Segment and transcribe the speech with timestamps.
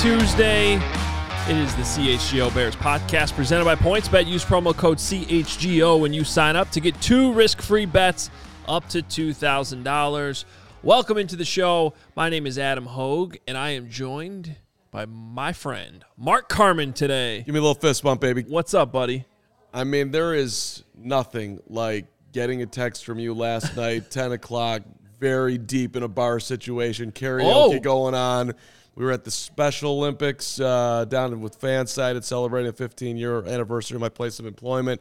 [0.00, 0.76] Tuesday.
[0.76, 4.26] It is the CHGO Bears podcast presented by PointsBet.
[4.26, 8.30] Use promo code CHGO when you sign up to get two risk free bets
[8.66, 10.44] up to $2,000.
[10.82, 11.92] Welcome into the show.
[12.16, 14.56] My name is Adam Hoge, and I am joined
[14.90, 17.42] by my friend Mark Carman today.
[17.42, 18.44] Give me a little fist bump, baby.
[18.48, 19.26] What's up, buddy?
[19.74, 24.80] I mean, there is nothing like getting a text from you last night, 10 o'clock,
[25.18, 27.80] very deep in a bar situation, karaoke Oh.
[27.80, 28.54] going on.
[28.96, 33.94] We were at the Special Olympics uh, down with Fansided celebrating a 15 year anniversary
[33.96, 35.00] of my place of employment.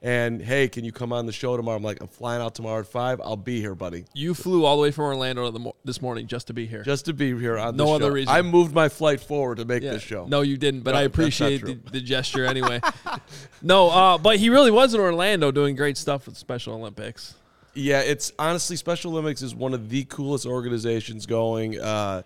[0.00, 1.78] And hey, can you come on the show tomorrow?
[1.78, 3.22] I'm like, I'm flying out tomorrow at 5.
[3.22, 4.04] I'll be here, buddy.
[4.12, 6.82] You flew all the way from Orlando the mo- this morning just to be here.
[6.82, 8.12] Just to be here on No the other show.
[8.12, 8.34] reason.
[8.34, 9.92] I moved my flight forward to make Yeah.
[9.92, 10.26] this show.
[10.26, 12.80] No, you didn't, but No, I appreciate the, the gesture anyway.
[13.62, 17.34] no, uh, but he really was in Orlando doing great stuff with Special Olympics.
[17.72, 21.80] Yeah, it's honestly Special Olympics is one of the coolest organizations going.
[21.80, 22.22] Uh,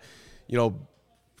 [0.47, 0.77] you know,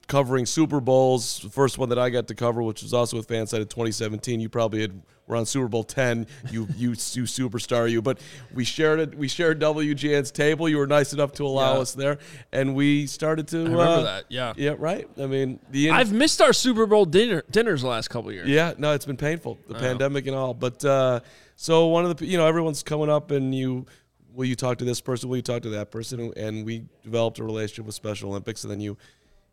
[0.09, 1.39] covering Super Bowls.
[1.39, 4.41] The first one that I got to cover, which was also with Fanside in 2017.
[4.41, 6.27] You probably had were on Super Bowl 10.
[6.51, 8.19] You you you superstar you, but
[8.53, 9.15] we shared it.
[9.15, 10.67] We shared WGN's table.
[10.67, 11.79] You were nice enough to allow Yeah.
[11.79, 12.17] us there,
[12.51, 13.59] and we started to.
[13.59, 14.25] I remember uh, that.
[14.27, 14.53] Yeah.
[14.57, 15.07] Yeah, right.
[15.21, 18.49] I mean, the I've missed our Super Bowl dinner dinners the last couple of years.
[18.49, 20.53] yeah, no, it's been painful, the pandemic and all.
[20.53, 21.21] But uh,
[21.55, 23.85] so one of the, you know, everyone's coming up and you,
[24.33, 25.29] will you talk to this person?
[25.29, 26.33] Will you talk to that person?
[26.35, 28.97] And we developed a relationship with Special Olympics, and then you,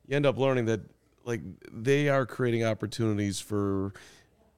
[0.07, 0.81] you end up learning that
[1.25, 1.41] like
[1.73, 3.93] they are creating opportunities for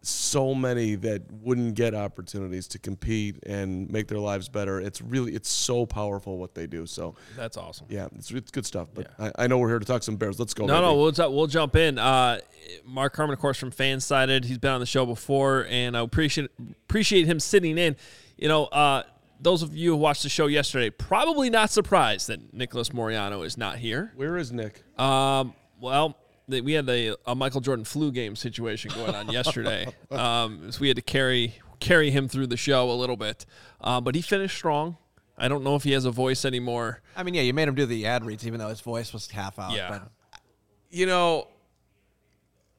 [0.00, 4.80] so many that wouldn't get opportunities to compete and make their lives better.
[4.80, 6.86] It's really, it's so powerful what they do.
[6.86, 7.86] So That's awesome.
[7.88, 8.88] yeah, it's, it's good stuff.
[8.94, 10.38] But I, I know we're here to talk some Bears.
[10.38, 10.66] Let's go.
[10.66, 11.98] No, no, we'll ju- we'll jump in.
[11.98, 12.40] Uh,
[12.84, 14.44] Mark Carman, of course, from Fansided.
[14.44, 16.50] He's been on the show before, and I appreciate
[16.84, 17.96] appreciate him sitting in.
[18.36, 19.02] You know, uh,
[19.40, 23.56] those of you who watched the show yesterday probably not surprised that Nicholas Moriano is
[23.56, 24.12] not here.
[24.16, 24.82] Where is Nick?
[24.98, 26.16] Um, well,
[26.50, 29.86] th- we had a, a Michael Jordan flu game situation going on yesterday.
[30.10, 33.44] Um, so we had to carry carry him through the show a little bit,
[33.82, 34.96] uh, but he finished strong.
[35.36, 37.02] I don't know if he has a voice anymore.
[37.14, 39.30] I mean, yeah, you made him do the ad reads, even though his voice was
[39.30, 39.72] half out.
[39.72, 39.90] Yeah.
[39.90, 40.08] But
[40.90, 41.46] you know,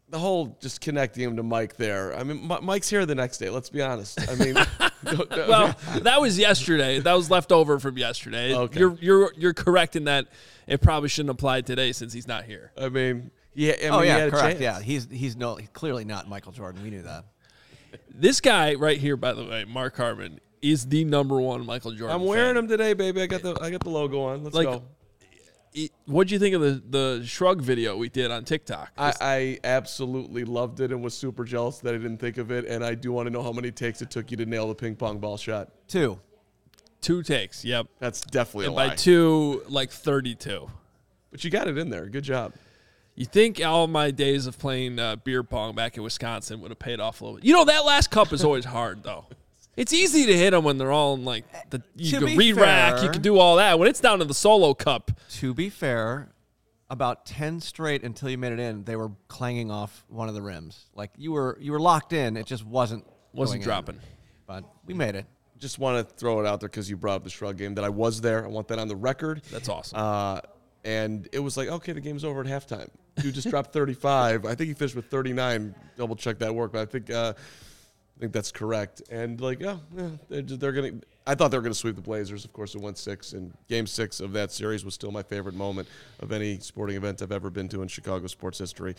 [0.09, 2.15] the whole just connecting him to Mike there.
[2.15, 3.49] I mean, Mi- Mike's here the next day.
[3.49, 4.19] Let's be honest.
[4.29, 4.53] I mean,
[5.03, 6.99] no- no- Well, that was yesterday.
[6.99, 8.53] That was left over from yesterday.
[8.55, 8.79] Okay.
[8.79, 10.27] You're you're you're correct in that
[10.67, 12.71] it probably shouldn't apply today since he's not here.
[12.79, 13.73] I mean, yeah.
[13.73, 14.45] I oh, mean, oh he yeah, had correct.
[14.45, 14.59] chance.
[14.59, 16.83] Yeah, he's he's no clearly not Michael Jordan.
[16.83, 17.25] We knew that.
[18.13, 22.15] This guy right here, by the way, Mark Harmon, is the number one Michael Jordan.
[22.15, 22.63] I'm wearing fan.
[22.63, 23.21] him today, baby.
[23.21, 24.43] I got the I got the logo on.
[24.43, 24.83] Let's Like, go.
[26.09, 28.91] It- What'd you think of the the shrug video we did on TikTok?
[28.97, 32.65] I, I absolutely loved it and was super jealous that I didn't think of it.
[32.65, 34.75] And I do want to know how many takes it took you to nail the
[34.75, 35.69] ping pong ball shot.
[35.87, 36.19] Two.
[37.01, 37.63] two takes.
[37.63, 37.87] Yep.
[37.99, 38.95] That's definitely And a by lie.
[38.95, 40.69] two, like 32.
[41.31, 42.05] but you got it in there.
[42.07, 42.53] Good job.
[43.15, 46.79] You think all my days of playing uh, beer pong back in Wisconsin would have
[46.79, 47.45] paid off a little bit?
[47.45, 49.25] You know, that last cup is always hard, though.
[49.79, 52.37] It's easy to hit them when they're all in like the you To can be
[52.37, 53.79] re-rack, you fair- can do all that.
[53.79, 56.29] When it's down to the solo cup, To be fair,
[56.89, 60.41] about ten straight until you made it in, they were clanging off one of the
[60.41, 60.85] rims.
[60.95, 62.35] Like you were you were locked in.
[62.35, 63.65] It just wasn't wasn't going in.
[63.67, 63.99] dropping.
[64.47, 65.25] But we made it.
[65.59, 67.83] Just want to throw it out there because you brought up the shrug game that
[67.85, 68.43] I was there.
[68.43, 69.43] I want that on the record.
[69.51, 69.97] That's awesome.
[69.99, 70.39] Uh,
[70.85, 72.87] and it was like, okay, the game's over at halftime.
[73.17, 74.45] Dude just dropped 35.
[74.45, 75.75] I think he finished with 39.
[75.97, 77.33] Double check that work, but I think uh,
[78.19, 79.01] I think that's correct.
[79.09, 80.91] And like, yeah, yeah they're, they're gonna.
[81.25, 82.43] I thought they were gonna sweep the Blazers.
[82.43, 85.55] Of course, it went six, and Game Six of that series was still my favorite
[85.55, 85.87] moment
[86.19, 88.95] of any sporting event I've ever been to in Chicago sports history.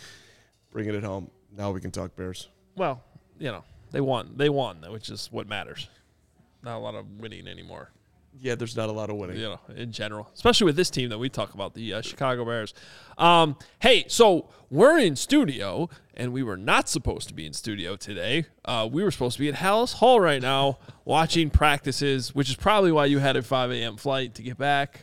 [0.71, 1.31] Bringing it home.
[1.55, 2.49] Now we can talk Bears.
[2.77, 3.03] well,
[3.39, 4.33] you know, they won.
[4.37, 5.89] They won, which is what matters.
[6.63, 7.91] Not a lot of winning anymore.
[8.39, 9.37] Yeah, there's not a lot of winning.
[9.37, 12.45] you know, in general, especially with this team that we talk about, the uh, Chicago
[12.45, 12.73] Bears.
[13.19, 17.97] Um, hey, so we're in studio, and we were not supposed to be in studio
[17.97, 18.47] today.
[18.65, 22.57] Uh, we were supposed to be at Halas Hall right now watching practices, which is
[22.57, 23.97] probably why you had a 5 a.m.
[23.99, 25.01] flight to get back.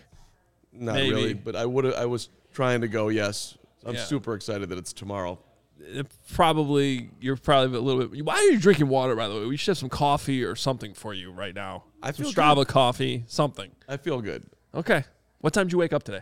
[0.73, 1.11] Not Maybe.
[1.13, 1.85] really, but I would.
[1.93, 3.09] I was trying to go.
[3.09, 4.03] Yes, I'm Yeah.
[4.05, 5.37] super excited that it's tomorrow.
[5.79, 8.25] It probably you're probably a little bit.
[8.25, 9.15] Why are you drinking water?
[9.15, 11.83] By the way, we should have some coffee or something for you right now.
[12.01, 13.71] I some feel Strava coffee, something.
[13.87, 14.43] I feel good.
[14.75, 15.03] Okay.
[15.39, 16.21] What time did you wake up today?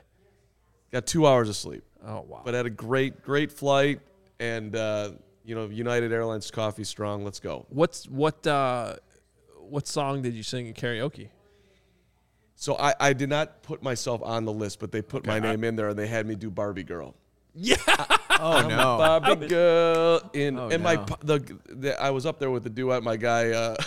[0.91, 1.83] Got two hours of sleep.
[2.05, 2.41] Oh wow.
[2.45, 3.99] but had a great, great flight.
[4.39, 5.11] And uh,
[5.43, 7.23] you know, United Airlines coffee strong.
[7.23, 7.65] Let's go.
[7.69, 8.45] What's what?
[8.45, 8.95] Uh,
[9.67, 11.29] what song did you sing in karaoke?
[12.55, 15.47] So I, I did not put myself on the list, but they put my Okay,
[15.47, 17.15] I- name in there and they had me do Barbie Girl.
[17.53, 17.75] Yeah.
[18.37, 18.97] Oh no.
[18.97, 21.03] Barbie Girl in Oh, and my no.
[21.05, 23.01] p- the, the I was up there with the duet.
[23.01, 23.51] My guy.
[23.51, 23.77] Uh,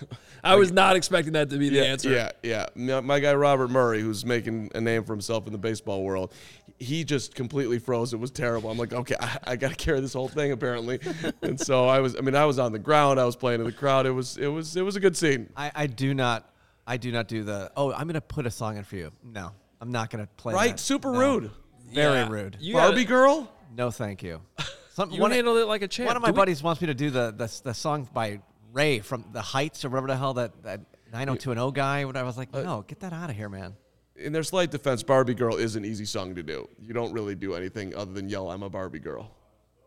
[0.44, 2.10] I was not expecting that to be the yeah, answer.
[2.10, 2.66] Yeah, yeah.
[2.74, 6.32] My, my guy Robert Murray, who's making a name for himself in the baseball world,
[6.78, 8.12] he just completely froze.
[8.12, 8.70] It was terrible.
[8.70, 10.98] I'm like, okay, I, I got to carry this whole thing apparently.
[11.42, 12.16] and so I was.
[12.16, 13.20] I mean, I was on the ground.
[13.20, 14.04] I was playing in the crowd.
[14.06, 14.36] It was.
[14.36, 14.76] It was.
[14.76, 15.48] It was a good scene.
[15.56, 16.50] I, I do not.
[16.86, 17.70] I do not do the.
[17.76, 19.12] Oh, I'm gonna put a song in for you.
[19.22, 20.54] No, I'm not gonna play.
[20.54, 20.70] Right?
[20.72, 20.80] that.
[20.80, 21.20] Super No.
[21.20, 21.50] rude.
[21.92, 22.28] Very Yeah.
[22.28, 22.56] rude.
[22.58, 23.52] You Barbie gotta- girl.
[23.76, 24.40] No, thank you.
[24.94, 26.08] Some, You one, handled it like a champ.
[26.08, 28.40] one of my Do we- buddies wants me to do the, the the song by
[28.72, 30.80] Ray from The Heights or whatever the hell that that
[31.12, 32.04] 90210 guy.
[32.04, 33.74] What I was like, Uh, no, get that out of here, man.
[34.16, 36.68] In their slight defense, Barbie girl is an easy song to do.
[36.80, 39.30] You don't really do anything other than yell, "I'm a Barbie girl."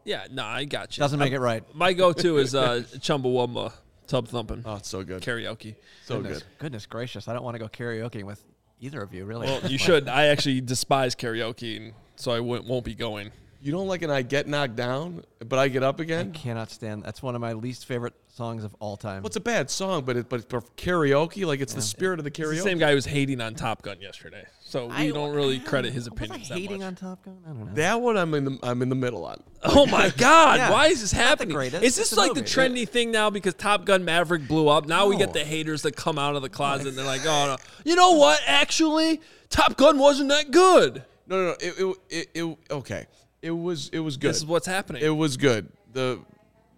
[0.03, 1.01] Yeah, no, I got you.
[1.01, 1.63] Doesn't make it right.
[1.75, 3.71] My go-to is uh, Chumbawamba,
[4.07, 5.21] tub thumping, Oh, it's so good.
[5.23, 5.75] karaoke.
[6.05, 6.47] So goodness, good.
[6.59, 8.43] goodness gracious, I don't want to go karaoke with
[8.79, 9.47] either of you, really.
[9.47, 10.07] Well, you should.
[10.07, 13.31] I actually despise karaoke, and so I won't, won't be going.
[13.61, 16.31] You don't like an I get knocked down, but I get up again.
[16.35, 17.03] I cannot stand.
[17.03, 19.23] That's one of my least favorite songs of all time.
[19.23, 22.29] What's a bad song, but it, but for karaoke, like it's the spirit of the
[22.29, 22.61] It's the karaoke.
[22.63, 25.93] same guy who was hating on Top Gun yesterday, so we I- don't really credit
[25.93, 26.87] his was I opinions that hating much.
[26.87, 27.37] on Top Gun?
[27.45, 27.73] I don't know.
[27.75, 29.41] That one I'm in the I'm in the middle on.
[29.63, 30.57] Oh my God!
[30.59, 31.55] Yeah, Why is this not the happening?
[31.55, 31.83] greatest.
[31.83, 32.83] Is this It's a like the movie.
[32.83, 34.85] trendy thing now because Top Gun Maverick blew up?
[34.85, 37.47] Now we get the haters that come out of the closet and they're like, "Oh
[37.47, 37.57] no,
[37.89, 38.39] you know what?
[38.45, 41.55] Actually, Top Gun wasn't that good." No, no, no.
[41.59, 43.05] It, it, it, it okay.
[43.41, 44.29] It was it was good.
[44.31, 45.01] This is what's happening.
[45.03, 45.69] It was good.
[45.93, 46.19] The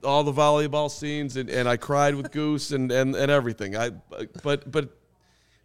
[0.04, 3.76] all the volleyball scenes and, and I cried with Goose and, and, and everything.
[3.76, 3.92] I
[4.44, 4.90] but but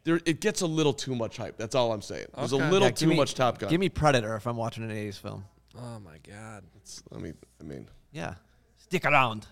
[0.05, 1.57] there it gets a little too much hype.
[1.57, 2.27] That's all I'm saying.
[2.37, 2.63] There's Okay.
[2.67, 3.71] a little Yeah, give too me- much Top Gun.
[3.71, 5.45] Give me Predator if I'm watching an 80s film.
[5.79, 6.65] oh my God!
[7.15, 8.35] I mean I mean Yeah.
[8.79, 9.47] Stick around.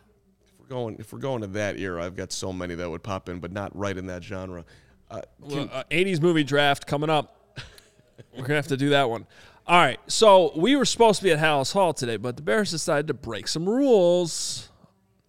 [0.45, 3.03] if we're going if we're going to that era, I've got so many that would
[3.03, 4.65] pop in, but not right in that genre.
[5.11, 7.37] Uh, Well, uh, 80s movie draft coming up.
[8.37, 9.27] We're gonna have to do that one.
[9.67, 9.99] All right.
[10.07, 13.15] So we were supposed to be at Halas Hall today, but the Bears decided to
[13.15, 14.69] break some rules.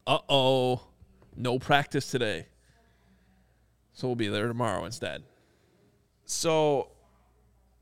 [0.07, 0.81] Uh oh.
[1.35, 2.45] No practice today.
[3.93, 5.23] So we'll be there tomorrow instead.
[6.25, 6.89] So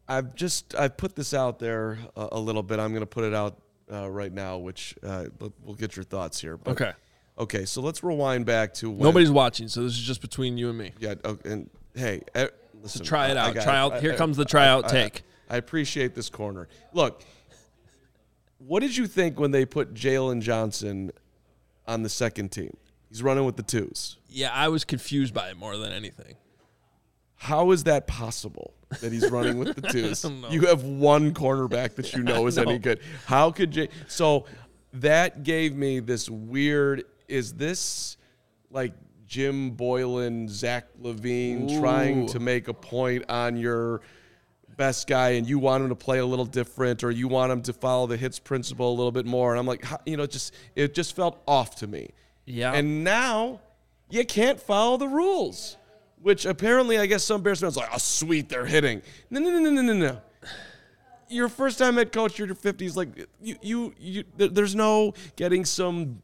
[0.07, 2.79] I've just I've put this out there a, a little bit.
[2.79, 3.57] I'm going to put it out
[3.91, 5.25] uh, right now, which uh,
[5.63, 6.57] we'll get your thoughts here.
[6.57, 6.91] But, Okay.
[7.37, 7.65] Okay.
[7.65, 10.77] So let's rewind back to when, Nobody's watching, so this is just between you and
[10.77, 10.91] me.
[10.99, 11.15] Yeah.
[11.25, 12.47] oh, and hey, eh,
[12.81, 13.05] listen.
[13.05, 13.53] try it I- I out.
[13.55, 15.23] Try out- here I- comes the I- tryout I- take.
[15.49, 16.67] I appreciate this corner.
[16.93, 17.23] Look,
[18.59, 21.11] what did you think when they put Jaylon Johnson
[21.89, 22.77] on the second team?
[23.09, 24.17] He's running with the twos.
[24.29, 26.35] Yeah, I was confused by it more than anything.
[27.35, 30.23] How is that possible that he's running with the twos?
[30.51, 32.99] You have one cornerback that you know is any good.
[33.25, 33.89] How could Jay?
[34.07, 34.45] So
[34.93, 37.05] that gave me this weird.
[37.27, 38.17] Is this
[38.69, 38.93] like
[39.25, 44.01] Jim Boylan, Zach LaVine trying to make a point on your
[44.79, 47.61] best guy, and you want him to play a little different, or you want him
[47.63, 49.51] to follow the hits principle a little bit more?
[49.51, 52.09] And I'm like, you know, just it just felt off to me.
[52.45, 52.71] Yeah.
[52.71, 53.59] And now
[54.09, 55.77] you can't follow the rules,
[56.21, 59.01] which apparently I guess some Bears fans are like, oh, sweet, they're hitting.
[59.29, 60.21] No, no, no, no, no, no, no.
[61.27, 62.95] Your first time head coach, you're in your 50s.
[62.95, 63.09] Like,
[63.41, 66.23] you, you, you, there's no getting some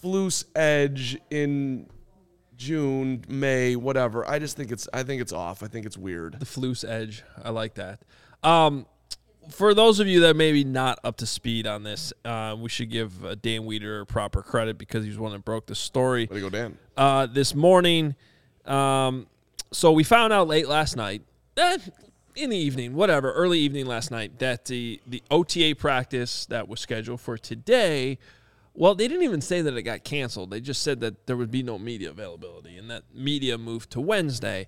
[0.00, 1.86] floose edge in
[2.56, 4.28] June, May, whatever.
[4.28, 5.62] I just think it's, I think it's off.
[5.62, 6.38] I think it's weird.
[6.40, 7.22] the floose edge.
[7.42, 8.00] I like that.
[8.42, 8.86] Um,
[9.50, 12.68] for those of you that may be not up to speed on this, uh, we
[12.68, 16.26] should give uh, Dan Wiederer proper credit because he's the one that broke the story
[16.30, 16.76] Way to go, Dan.
[16.96, 18.16] uh, this morning.
[18.64, 19.26] Um,
[19.72, 21.22] so we found out late last night,
[21.56, 21.78] eh,
[22.34, 26.80] in the evening, whatever, early evening last night, that the the OTA practice that was
[26.80, 28.18] scheduled for today.
[28.78, 30.50] Well, they didn't even say that it got canceled.
[30.50, 34.02] They just said that there would be no media availability and that media moved to
[34.02, 34.66] Wednesday.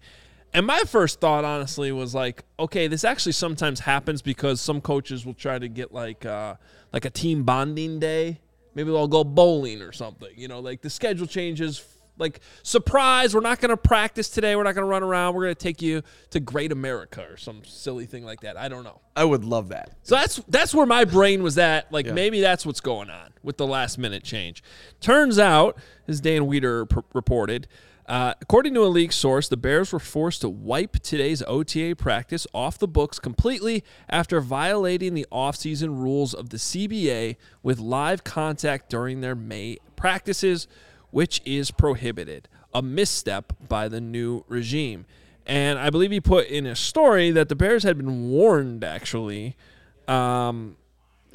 [0.55, 5.27] And my first thought, honestly, was like, okay, this actually sometimes happens because some coaches
[5.27, 6.55] will try to get like uh,
[6.91, 8.41] like a team bonding day.
[8.75, 10.31] Maybe they'll go bowling or something.
[10.35, 11.85] You know, like the schedule changes.
[12.19, 14.57] Like surprise, we're not going to practice today.
[14.57, 15.35] We're not going to run around.
[15.35, 18.57] We're going to take you to Great America or some silly thing like that.
[18.57, 19.01] I don't know.
[19.17, 19.93] I would love that.
[20.03, 21.93] So that's that's where my brain was at.
[21.93, 22.13] Like Yeah.
[22.13, 24.63] maybe that's what's going on with the last minute change.
[25.01, 27.67] Turns out, as Dan Wiederer p- reported,
[28.07, 32.47] uh, according to a leaked source, the Bears were forced to wipe today's OTA practice
[32.55, 38.89] off the books completely after violating the offseason rules of the CBA with live contact
[38.89, 40.67] during their May practices,
[41.11, 42.49] which is prohibited.
[42.75, 45.07] A misstep by the new regime.
[45.47, 49.57] And I believe he put in a story that the Bears had been warned actually
[50.07, 50.77] um,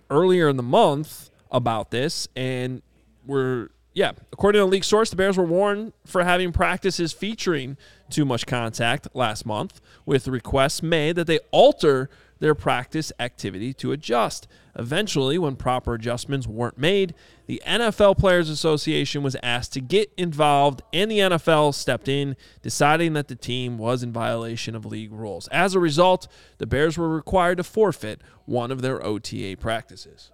[0.10, 2.82] earlier in the month about this, and
[3.26, 7.78] were yeah, according to a leaked source, the Bears were warned for having practices featuring
[8.10, 12.10] too much contact last month, with requests made that they alter
[12.44, 14.50] their practice activity to adjust.
[14.76, 17.14] Eventually, when proper adjustments weren't made,
[17.46, 23.14] the NFL Players Association was asked to get involved, and the NFL stepped in, deciding
[23.14, 25.48] that the team was in violation of league rules.
[25.54, 30.30] As a result, the Bears were required to forfeit one of their OTA practices.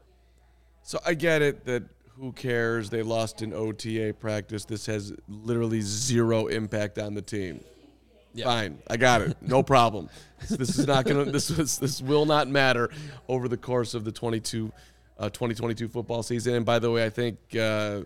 [0.81, 1.83] So I get it that
[2.19, 2.89] who cares?
[2.89, 4.65] They lost an OTA practice.
[4.65, 7.63] This has literally zero impact on the team.
[8.33, 8.45] Yeah.
[8.45, 9.37] Fine, I got it.
[9.41, 10.09] No problem.
[10.49, 11.25] this is not gonna.
[11.25, 11.79] This was.
[11.79, 12.89] This will not matter
[13.27, 14.71] over the course of the 22,
[15.17, 16.53] uh, 2022 football season.
[16.55, 18.01] And by the way, I think uh,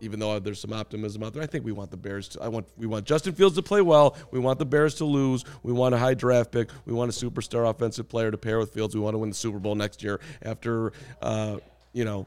[0.00, 2.42] even though there's some optimism out there, I think we want the Bears to.
[2.42, 2.66] I want.
[2.76, 4.16] We want Justin Fields to play well.
[4.30, 5.44] We want the Bears to lose.
[5.62, 6.70] We want a high draft pick.
[6.86, 8.94] We want a superstar offensive player to pair with Fields.
[8.94, 10.92] We want to win the Super Bowl next year after.
[11.20, 11.58] Uh,
[11.92, 12.26] you know,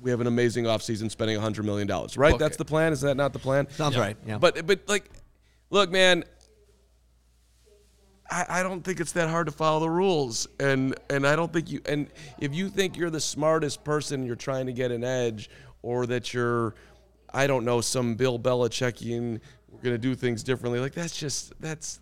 [0.00, 2.34] we have an amazing offseason spending $100 million, right?
[2.34, 2.36] Okay.
[2.38, 2.92] That's the plan.
[2.92, 3.68] Is that not the plan?
[3.70, 4.16] Sounds right.
[4.26, 4.38] Yeah.
[4.38, 5.10] But but like,
[5.70, 6.24] look, man.
[8.30, 11.52] I, I don't think it's that hard to follow the rules, and and I don't
[11.52, 15.04] think you and if you think you're the smartest person, you're trying to get an
[15.04, 15.48] edge,
[15.82, 16.74] or that you're,
[17.32, 19.40] I don't know, some Bill Belichickian,
[19.70, 20.80] we're gonna do things differently.
[20.80, 22.00] Like that's just that's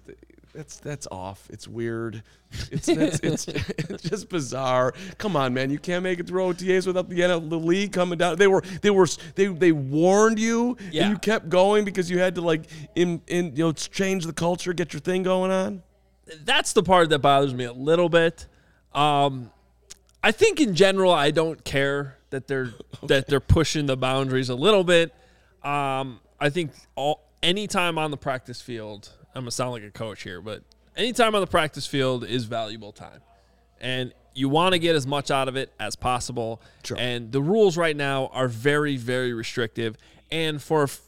[0.54, 1.46] that's that's off.
[1.50, 2.22] It's weird.
[2.70, 4.94] It's it's, it's it's just bizarre.
[5.18, 5.68] Come on, man.
[5.70, 8.36] You can't make it through OTAs without the NL, the league coming down.
[8.36, 11.02] They were they were they they warned you, Yeah.
[11.04, 14.32] and you kept going because you had to like in in you know change the
[14.32, 15.82] culture, get your thing going on.
[16.44, 18.46] That's the part that bothers me a little bit.
[18.92, 19.50] Um,
[20.22, 22.72] I think in general, I don't care that they're
[23.04, 25.14] that they're pushing the boundaries a little bit.
[25.62, 30.22] Um, I think all anytime on the practice field, I'm gonna sound like a coach
[30.22, 30.62] here, but
[30.96, 33.20] anytime on the practice field is valuable time,
[33.80, 36.60] and you want to get as much out of it as possible.
[36.82, 36.96] Sure.
[36.98, 39.96] And the rules right now are very, very restrictive.
[40.30, 41.00] And for a f-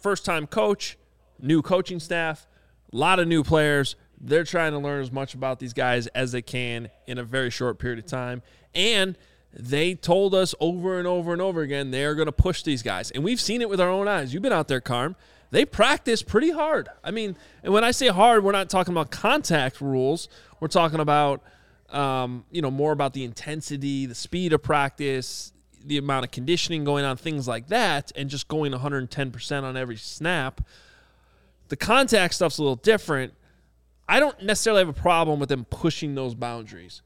[0.00, 0.98] first-time coach,
[1.40, 2.46] new coaching staff,
[2.92, 3.96] a lot of new players.
[4.26, 7.50] They're trying to learn as much about these guys as they can in a very
[7.50, 8.42] short period of time.
[8.74, 9.18] And
[9.52, 12.82] they told us over and over and over again they are going to push these
[12.82, 13.10] guys.
[13.10, 14.32] And we've seen it with our own eyes.
[14.32, 15.14] You've been out there, Carm.
[15.50, 16.88] They practice pretty hard.
[17.04, 20.28] I mean, and when I say hard, we're not talking about contact rules.
[20.58, 21.42] We're talking about,
[21.90, 25.52] um, you know, more about the intensity, the speed of practice,
[25.84, 29.96] the amount of conditioning going on, things like that, and just going 110% on every
[29.96, 30.62] snap.
[31.68, 33.34] The contact stuff's a little different.
[34.08, 37.02] I don't necessarily have a problem with them pushing those boundaries.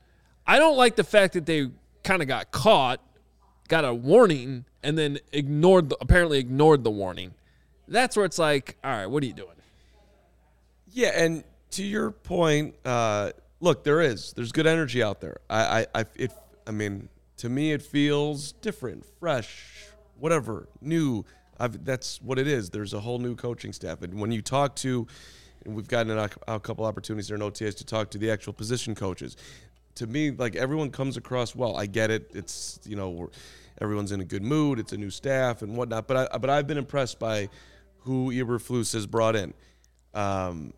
[0.46, 1.70] I don't like the fact that they
[2.02, 3.00] kind of got caught,
[3.68, 7.34] got a warning, and then ignored the, apparently ignored the warning.
[7.86, 9.50] That's where it's like, all right, what are you doing?
[10.90, 15.38] Yeah, and to your point, uh, look, there is there's good energy out there.
[15.48, 16.32] I, I, I, it,
[16.66, 19.86] I mean, to me, it feels different, fresh,
[20.18, 21.24] whatever, new.
[21.60, 22.70] I've, that's what it is.
[22.70, 25.06] There's a whole new coaching staff, and when you talk to,
[25.68, 28.54] and we've gotten a, a couple opportunities there in OTAs to talk to the actual
[28.54, 29.36] position coaches.
[29.96, 31.76] To me, like everyone comes across well.
[31.76, 32.30] I get it.
[32.34, 33.30] It's you know,
[33.80, 34.78] everyone's in a good mood.
[34.78, 36.08] It's a new staff and whatnot.
[36.08, 37.50] But I, but I've been impressed by
[37.98, 39.52] who Eberflus has brought in.
[40.14, 40.72] Um,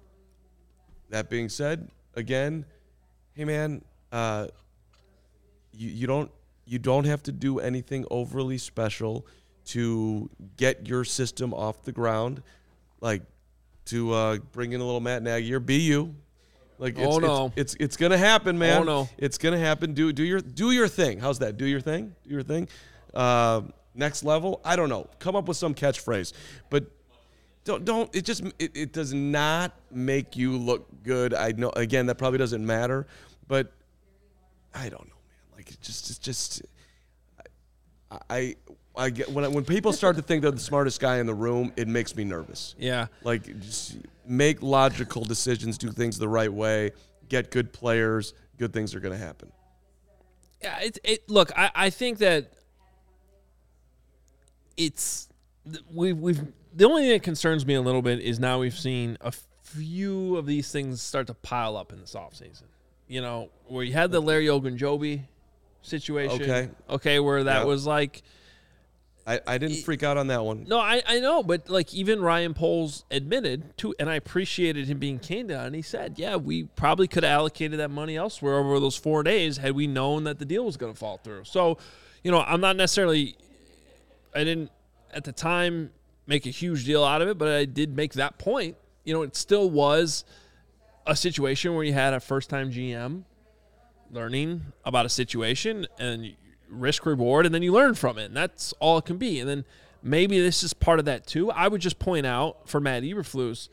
[1.10, 2.64] that being said, again,
[3.34, 4.48] hey man, uh,
[5.72, 6.30] you, you don't
[6.66, 9.24] you don't have to do anything overly special
[9.66, 12.42] to get your system off the ground,
[13.00, 13.22] like
[13.90, 16.14] to uh, bring in a little Matt Nagy or be you.
[16.78, 17.52] Like it's, Oh, no.
[17.56, 18.80] it's, it's it's gonna happen, man.
[18.80, 19.08] Oh, no.
[19.18, 19.92] it's gonna happen.
[19.92, 21.20] Do do your do your thing.
[21.20, 21.56] How's that?
[21.58, 22.14] Do your thing.
[22.24, 22.68] Do your thing.
[23.12, 23.62] Uh,
[23.94, 24.60] next level.
[24.64, 25.06] I don't know.
[25.18, 26.32] Come up with some catchphrase,
[26.70, 26.86] but
[27.64, 32.06] don't don't it just it, it does not make you look good i know again
[32.06, 33.06] that probably doesn't matter
[33.48, 33.70] but
[34.74, 36.62] i don't know man like it just it's just
[38.10, 38.56] i i,
[38.96, 41.34] I get when I, when people start to think they're the smartest guy in the
[41.34, 43.06] room it makes me nervous Yeah.
[43.22, 46.90] like just make logical decisions do things the right way
[47.28, 49.52] get good players good things are going to happen
[50.62, 52.52] Yeah, it, it look, I, I think that
[54.76, 55.28] it's
[55.92, 56.40] we've we've
[56.74, 59.32] the only thing that concerns me a little bit is now we've seen a
[59.62, 62.64] few of these things start to pile up in this offseason.
[63.08, 65.22] You know, where you had the Larry Ogunjobi
[65.82, 66.42] situation.
[66.42, 66.68] Okay.
[66.88, 67.64] Okay, where that Yeah.
[67.64, 68.22] was like
[69.26, 72.20] I, I didn't freak out on that one no, I, I know, but like even
[72.20, 75.56] Ryan Poles admitted to, and I appreciated him being candid.
[75.56, 79.22] And he said, "Yeah, we probably could have allocated that money elsewhere over those four
[79.22, 81.78] days had we known that the deal was going to fall through." So,
[82.24, 83.36] you know, I'm not necessarily,
[84.34, 84.70] I didn't
[85.12, 85.90] at the time
[86.26, 88.76] make a huge deal out of it, but I did make that point.
[89.04, 90.24] You know, it still was
[91.06, 93.24] a situation where you had a first-time GM
[94.10, 96.34] learning about a situation and
[96.70, 99.48] risk reward and then you learn from it and that's all it can be and
[99.48, 99.64] then
[100.02, 103.68] maybe this is part of that too i would just point out for matt eberflus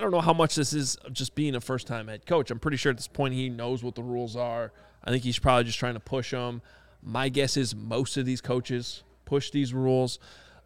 [0.00, 2.50] I don't know how much this is of just being a first time head coach.
[2.50, 4.72] I'm pretty sure at this point he knows what the rules are.
[5.04, 6.62] I think he's probably just trying to push them.
[7.02, 10.18] My guess is most of these coaches push these rules.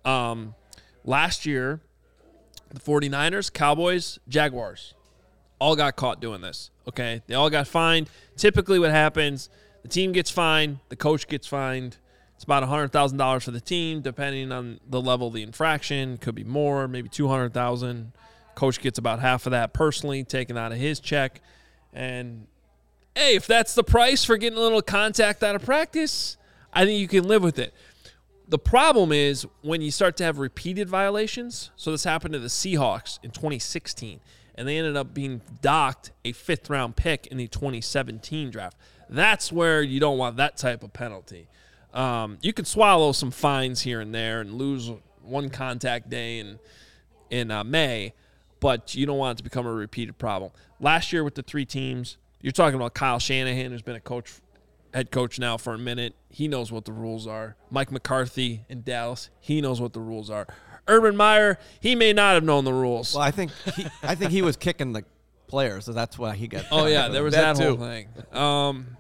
[0.05, 0.55] Um,
[1.05, 1.81] last year,
[2.73, 4.95] the 49ers, Cowboys, Jaguars
[5.59, 6.71] all got caught doing this.
[6.87, 7.21] Okay.
[7.27, 8.09] They all got fined.
[8.37, 9.49] Typically, what happens
[9.85, 11.99] the team gets fined, the coach gets fined.
[12.35, 16.17] It's about $100,000 for the team, depending on the level of the infraction.
[16.17, 18.13] Could be more, maybe 200000
[18.55, 21.41] Coach gets about half of that personally taken out of his check.
[21.93, 22.47] And
[23.15, 26.37] hey, if that's the price for getting a little contact out of practice,
[26.73, 27.75] I think you can live with it.
[28.49, 31.71] The problem is when you start to have repeated violations.
[31.77, 34.21] So this happened to the Seahawks in 2016,
[34.55, 38.77] and they ended up being docked a fifth round pick in the 2017 draft.
[39.09, 41.49] That's where you don't want that type of penalty.
[41.93, 44.91] Um, you can swallow some fines here and there and lose
[45.23, 46.59] one contact day in
[47.31, 48.13] in uh, May,
[48.61, 50.53] but you don't want it to become a repeated problem.
[50.79, 54.35] Last year with the three teams, you're talking about Kyle Shanahan, who's been a coach,
[54.93, 56.15] head coach now for a minute.
[56.29, 57.57] He knows what the rules are.
[57.71, 60.47] Mike McCarthy in Dallas, he knows what the rules are.
[60.87, 63.15] Urban Meyer, he may not have known the rules.
[63.15, 65.05] Well, I think he, I think he was kicking the
[65.47, 66.67] players, so that's why he got.
[66.71, 68.09] oh yeah, there was That that, whole thing.
[68.33, 68.97] Um,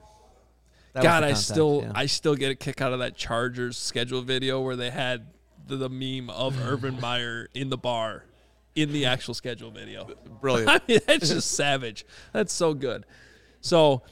[0.92, 1.92] that God, the I contact, still yeah.
[1.94, 5.26] I still get a kick out of that Chargers schedule video where they had
[5.66, 8.24] the, the meme of Urban Meyer in the bar
[8.74, 10.08] in the actual schedule video.
[10.40, 10.68] Brilliant.
[10.70, 12.04] I mean, that's just savage.
[12.32, 13.06] That's so good.
[13.60, 14.02] So,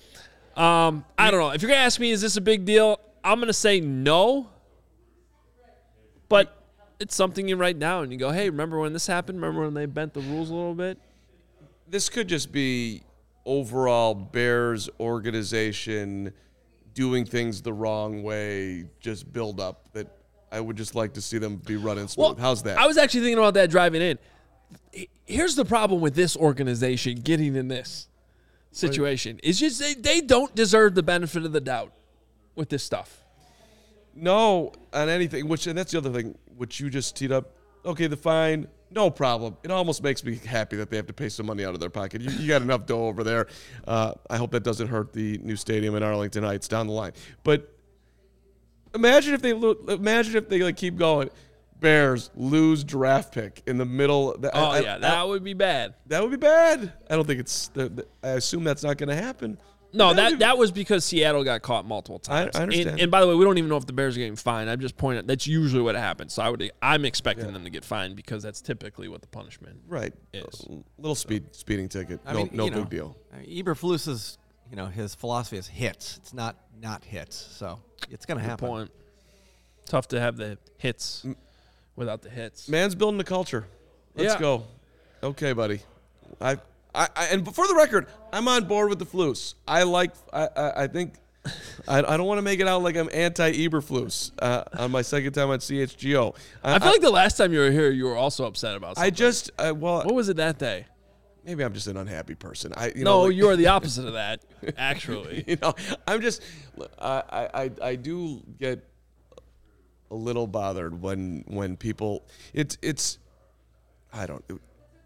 [0.56, 1.50] um, I don't know.
[1.50, 3.00] If you're gonna ask me, is this a big deal?
[3.24, 4.50] I'm gonna say no.
[6.28, 6.61] But
[7.02, 9.40] it's something you write down and you go, hey, remember when this happened?
[9.40, 10.98] Remember when they bent the rules a little bit?
[11.92, 13.02] this could just be
[13.44, 16.32] overall Bears organization
[16.94, 20.08] doing things the wrong way, just build up that
[20.50, 22.38] I would just like to see them be running smooth.
[22.38, 22.78] How's that?
[22.78, 24.18] I was actually thinking about that driving in.
[25.26, 28.08] Here's the problem with this organization getting in this
[28.70, 29.38] situation.
[29.42, 31.92] It's just they, they don't deserve the benefit of the doubt
[32.54, 33.22] with this stuff.
[34.14, 37.56] no on anything, which and that's the other thing, which you just teed up.
[37.84, 39.56] Okay, the fine, no problem.
[39.64, 41.90] It almost makes me happy that they have to pay some money out of their
[41.90, 42.20] pocket.
[42.22, 43.48] You, you got enough dough over there.
[43.84, 47.10] Uh, I hope that doesn't hurt the new stadium in Arlington Heights down the line.
[47.42, 47.68] But
[48.94, 51.30] imagine if they lo- imagine if they like keep going.
[51.80, 54.36] Bears lose draft pick in the middle.
[54.40, 55.94] Oh I- I- yeah, that would be bad.
[56.06, 56.92] That would be bad.
[57.10, 57.66] I don't think it's.
[57.74, 59.58] the- the- I assume that's not going to happen.
[59.92, 62.56] No, That'd that was because Seattle got caught multiple times.
[62.56, 62.90] I understand.
[62.90, 64.70] And, and by the way, we don't even know if the Bears are getting fined.
[64.70, 65.26] I'm just pointing.
[65.26, 66.32] That's usually what happens.
[66.32, 66.70] So I would.
[66.80, 69.80] I'm expecting them to get fined because that's typically what the punishment.
[69.86, 70.12] right.
[70.32, 70.66] Is.
[70.68, 72.20] A little speed speeding ticket.
[72.24, 73.16] I no, mean, no you know, big deal.
[73.32, 74.38] I mean, Eberflus's,
[74.70, 76.16] you know, his philosophy is hits.
[76.18, 77.36] It's not not hits.
[77.36, 78.68] So it's gonna happen.
[78.68, 78.90] Point.
[79.86, 81.26] Tough to have the hits
[81.96, 82.68] without the hits.
[82.68, 83.66] Man's building the culture.
[84.14, 84.40] Let's Yeah.
[84.40, 84.64] go.
[85.22, 85.80] Okay, buddy.
[86.40, 86.56] I,
[86.94, 89.54] I, I and for the record, I'm on board with the flus.
[89.66, 90.12] I like.
[90.32, 91.14] I, I, I think.
[91.88, 95.32] I, I don't want to make it out like I'm anti-Eberflus uh, on my second
[95.32, 96.36] time on CHGO.
[96.62, 99.10] I feel like the last time you were here, you were also upset about I
[99.10, 100.86] just I, well what was it that day?
[101.44, 102.72] maybe I'm just an unhappy person.
[102.76, 104.44] I you No, know, like- you are the opposite of that,
[104.78, 105.42] actually.
[105.48, 105.74] you know,
[106.06, 106.42] I'm just,
[107.00, 108.88] I, I, I- I do get
[110.12, 112.24] a little bothered when when people,
[112.54, 113.18] it's it's,
[114.12, 114.44] I don't,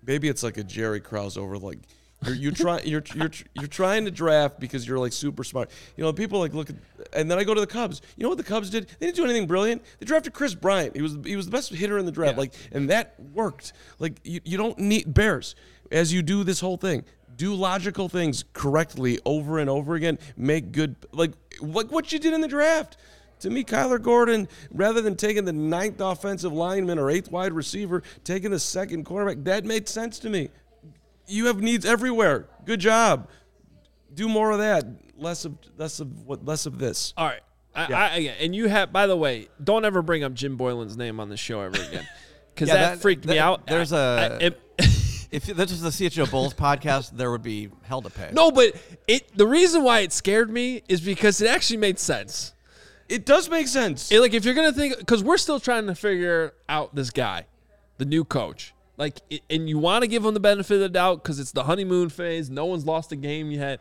[0.06, 1.78] maybe it's like a Jerry Krause over like.
[2.24, 5.70] You're you try you're you're you're trying to draft because you're like super smart.
[5.98, 6.76] You know, people like look at
[7.12, 8.00] and then I go to the Cubs.
[8.16, 8.88] You know what the Cubs did?
[8.98, 9.82] They didn't do anything brilliant.
[9.98, 10.96] They drafted Kris Bryant.
[10.96, 12.34] He was he was the best hitter in the draft.
[12.34, 12.40] Yeah.
[12.40, 13.74] Like and that worked.
[13.98, 15.56] Like you, you don't need Bears
[15.92, 17.04] as you do this whole thing.
[17.36, 20.18] Do logical things correctly over and over again.
[20.38, 22.96] Make good like like what you did in the draft.
[23.40, 28.02] To me, Kyler Gordon, rather than taking the ninth offensive lineman or eighth wide receiver,
[28.24, 30.48] taking the second cornerback, that made sense to me.
[31.26, 32.48] You have needs everywhere.
[32.64, 33.28] Good job.
[34.14, 34.84] Do more of that.
[35.18, 37.12] Less of less of what less of this.
[37.16, 37.40] All right.
[37.74, 41.20] I, I, and you have, by the way, don't ever bring up Jim Boylan's name
[41.20, 42.08] on the show ever again.
[42.54, 43.66] Because Yeah, that, that- freaked me out.
[43.66, 44.60] there's I- a- I- it-
[45.28, 48.30] If this was the CHGO Bulls podcast, there would be hell to pay.
[48.32, 48.74] no, but
[49.08, 49.36] it.
[49.36, 52.54] The reason why it scared me is because it actually made sense.
[53.08, 54.10] It does make sense.
[54.10, 57.46] It, like if you're gonna think, because we're still trying to figure out this guy,
[57.98, 58.74] the new coach.
[58.96, 61.52] Like, it, and you want to give him the benefit of the doubt because it's
[61.52, 62.48] the honeymoon phase.
[62.48, 63.80] No one's lost a game yet.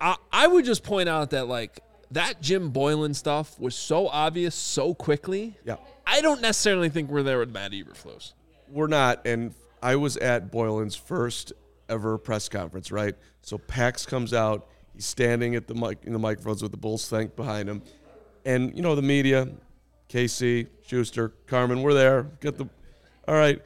[0.00, 1.80] I I would just point out that like
[2.12, 5.58] that Jim Boylan stuff was so obvious so quickly.
[5.64, 5.76] yeah.
[6.06, 8.32] I don't necessarily think we're there with Matt Eberflus.
[8.68, 9.26] We're not.
[9.26, 11.52] And I was at Boylan's first
[11.88, 13.16] ever press conference, right?
[13.42, 14.68] So Pax comes out.
[14.96, 17.82] He's standing at the mic in the microphones with the Bulls thing behind him.
[18.44, 19.46] And, you know, the media,
[20.08, 22.24] KC, Schuster, Carmen, we're there.
[22.40, 22.66] Get the
[23.28, 23.60] all right.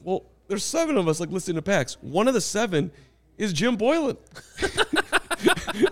[0.00, 1.98] Well, there's seven of us like listening to Pax.
[2.00, 2.90] One of the seven
[3.36, 4.16] is Jim Boylan.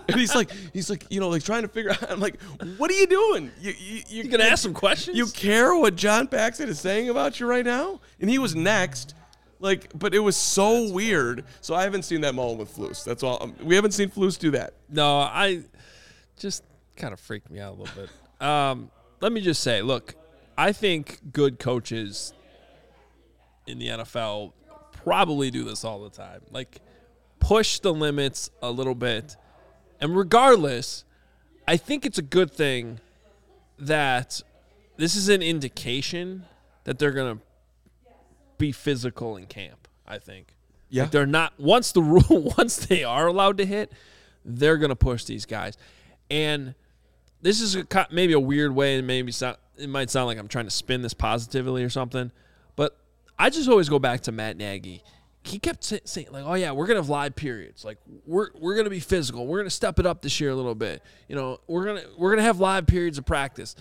[0.09, 2.11] and he's like, he's like, you know, like trying to figure out.
[2.11, 2.40] I'm like,
[2.77, 3.51] what are you doing?
[3.61, 5.16] You, you, You gonna ask some questions?
[5.16, 8.01] You care what John Paxton is saying about you right now?
[8.21, 9.14] And he was next.
[9.61, 11.44] Like, but it was so weird.
[11.61, 13.05] So I haven't seen that moment with Flus.
[13.05, 13.38] That's all.
[13.42, 14.75] Um, we haven't seen Flus do that.
[14.88, 15.62] No, I
[16.38, 16.64] just
[16.96, 18.46] kind of freaked me out a little bit.
[18.46, 20.14] Um, let me just say, look,
[20.57, 22.33] I think good coaches
[23.66, 24.53] in the NFL
[25.05, 26.40] probably do this all the time.
[26.51, 26.81] Like
[27.38, 29.37] push the limits a little bit.
[30.01, 31.05] And regardless,
[31.68, 33.01] I think it's a good thing
[33.79, 34.42] that
[34.96, 36.44] this is an indication
[36.85, 37.42] that they're going to
[38.61, 40.55] be physical in camp, I think.
[40.88, 41.03] Yeah.
[41.03, 43.92] Like they're not once the rule once they are allowed to hit,
[44.44, 45.77] they're going to push these guys.
[46.31, 46.75] And
[47.42, 50.66] this is a, maybe a weird way and maybe it might sound like I'm trying
[50.66, 52.31] to spin this positively or something,
[52.77, 52.96] but
[53.38, 55.03] I just always go back to Matt Nagy.
[55.42, 57.83] He kept saying like, "Oh yeah, we're gonna have live periods.
[57.83, 57.96] Like
[58.27, 59.46] we're we're gonna be physical.
[59.46, 61.03] We're gonna step it up this year a little bit.
[61.29, 63.75] You know, we're gonna we're gonna have live periods of practice."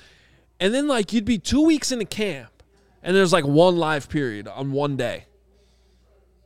[0.61, 2.58] And then like you'd be two weeks into camp,
[3.03, 5.25] and there's like one live period on one day,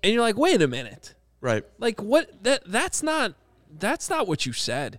[0.04, 1.66] and you're like, "Wait a minute." Right.
[1.78, 3.34] Like what that that's not
[3.78, 4.98] that's not what you said.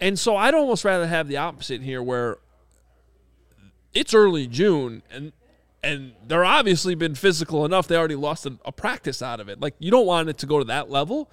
[0.00, 2.38] And so I'd almost rather have the opposite here where
[3.92, 5.32] it's early June and
[5.82, 9.60] and they're obviously been physical enough they already lost a, a practice out of it.
[9.60, 11.28] Like you don't want it to go to that level,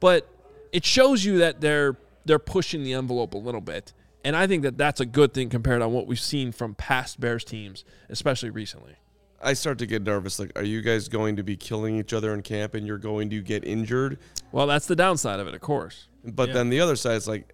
[0.00, 0.28] but
[0.72, 3.92] it shows you that they're they're pushing the envelope a little bit.
[4.24, 7.20] And I think that that's a good thing compared on what we've seen from past
[7.20, 8.96] Bears teams, especially recently.
[9.42, 10.38] I start to get nervous.
[10.38, 13.28] Like, are you guys going to be killing each other in camp and you're going
[13.30, 14.18] to get injured?
[14.52, 16.08] Well, that's the downside of it, of course.
[16.24, 16.54] But Yeah.
[16.54, 17.52] then the other side is like,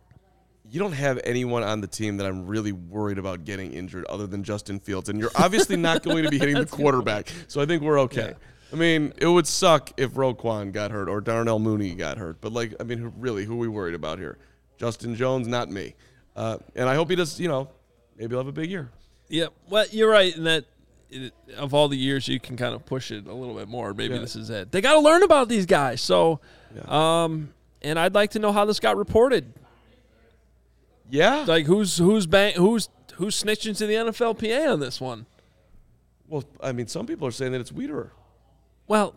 [0.71, 4.29] you don't have anyone on the team that I'm really worried about getting injured other
[4.29, 5.09] than Justin Fields.
[5.09, 7.33] And you're obviously not going to be hitting the quarterback.
[7.49, 8.35] So I think we're okay.
[8.73, 12.41] I mean, it would suck if Roquan got hurt or Darnell Mooney got hurt.
[12.41, 14.39] But, like, I mean, really, who are we worried about here?
[14.79, 15.97] Justin Jones, not me.
[16.37, 17.69] Uh, and I hope he does, you know,
[18.17, 18.91] maybe he'll have a big year.
[19.29, 20.65] Yeah, well, you're right in that
[21.11, 23.93] it, of all the years you can kind of push it a little bit more.
[23.95, 24.21] Maybe Yeah.
[24.21, 24.71] this is it.
[24.73, 26.01] They got to learn about these guys.
[26.01, 26.41] So,
[26.75, 27.23] Yeah.
[27.25, 29.53] um, and I'd like to know how this got reported.
[31.11, 31.45] Yeah.
[31.47, 35.27] Like who's who's bang, who's who's snitching to the NFLPA on this one?
[36.29, 38.11] Well, I mean, some people are saying that it's Wiederer.
[38.87, 39.15] Well,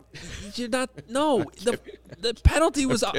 [0.56, 0.90] you're not.
[1.10, 1.80] No, the
[2.20, 3.04] the penalty was.
[3.04, 3.16] up.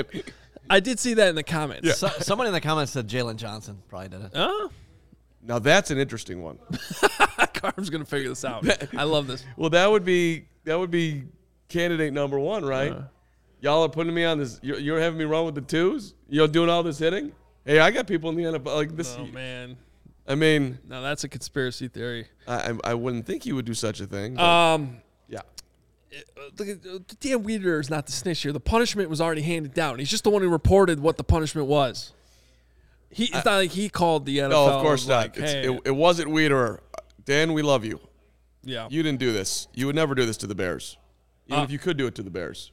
[0.65, 0.77] Kidding.
[0.77, 1.99] I did see that in the comments.
[1.99, 4.31] So, someone in the comments said Jaylon Johnson probably did it.
[4.35, 4.71] Oh,
[5.43, 6.59] Now, that's an interesting one.
[7.55, 8.67] Carm's gonna figure this out.
[8.97, 9.45] I love this.
[9.57, 11.25] Well, that would be that would be
[11.69, 12.95] candidate number one, right?
[13.61, 14.61] Y'all are putting me on this.
[14.63, 16.15] You're, you're having me run with the twos.
[16.29, 17.33] You're doing all this hitting.
[17.65, 19.17] Hey, I got people in the NFL like this.
[19.19, 19.77] Oh man,
[20.29, 22.27] I mean, now that's a conspiracy theory.
[22.47, 24.35] I I I wouldn't think you would do such a thing.
[24.35, 24.99] but Um.
[25.29, 26.04] yeah, look at uh,
[27.21, 28.53] Dan Wiederer is not the snitch here.
[28.53, 29.99] The punishment was already handed down.
[29.99, 32.13] He's just the one who reported what the punishment was.
[33.11, 34.51] He, it's not like he called the NFL.
[34.51, 35.17] no, of course not.
[35.23, 36.81] like, It's- hey, it, it wasn't Wiederer.
[37.25, 38.01] Dan, we love you.
[38.65, 38.89] yeah.
[38.91, 39.69] You didn't do this.
[39.73, 40.97] You would never do this to the Bears,
[41.47, 42.73] even Uh, if you could do it to the Bears.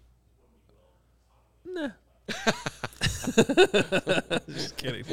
[1.66, 1.90] Nah.
[4.48, 5.04] Just kidding.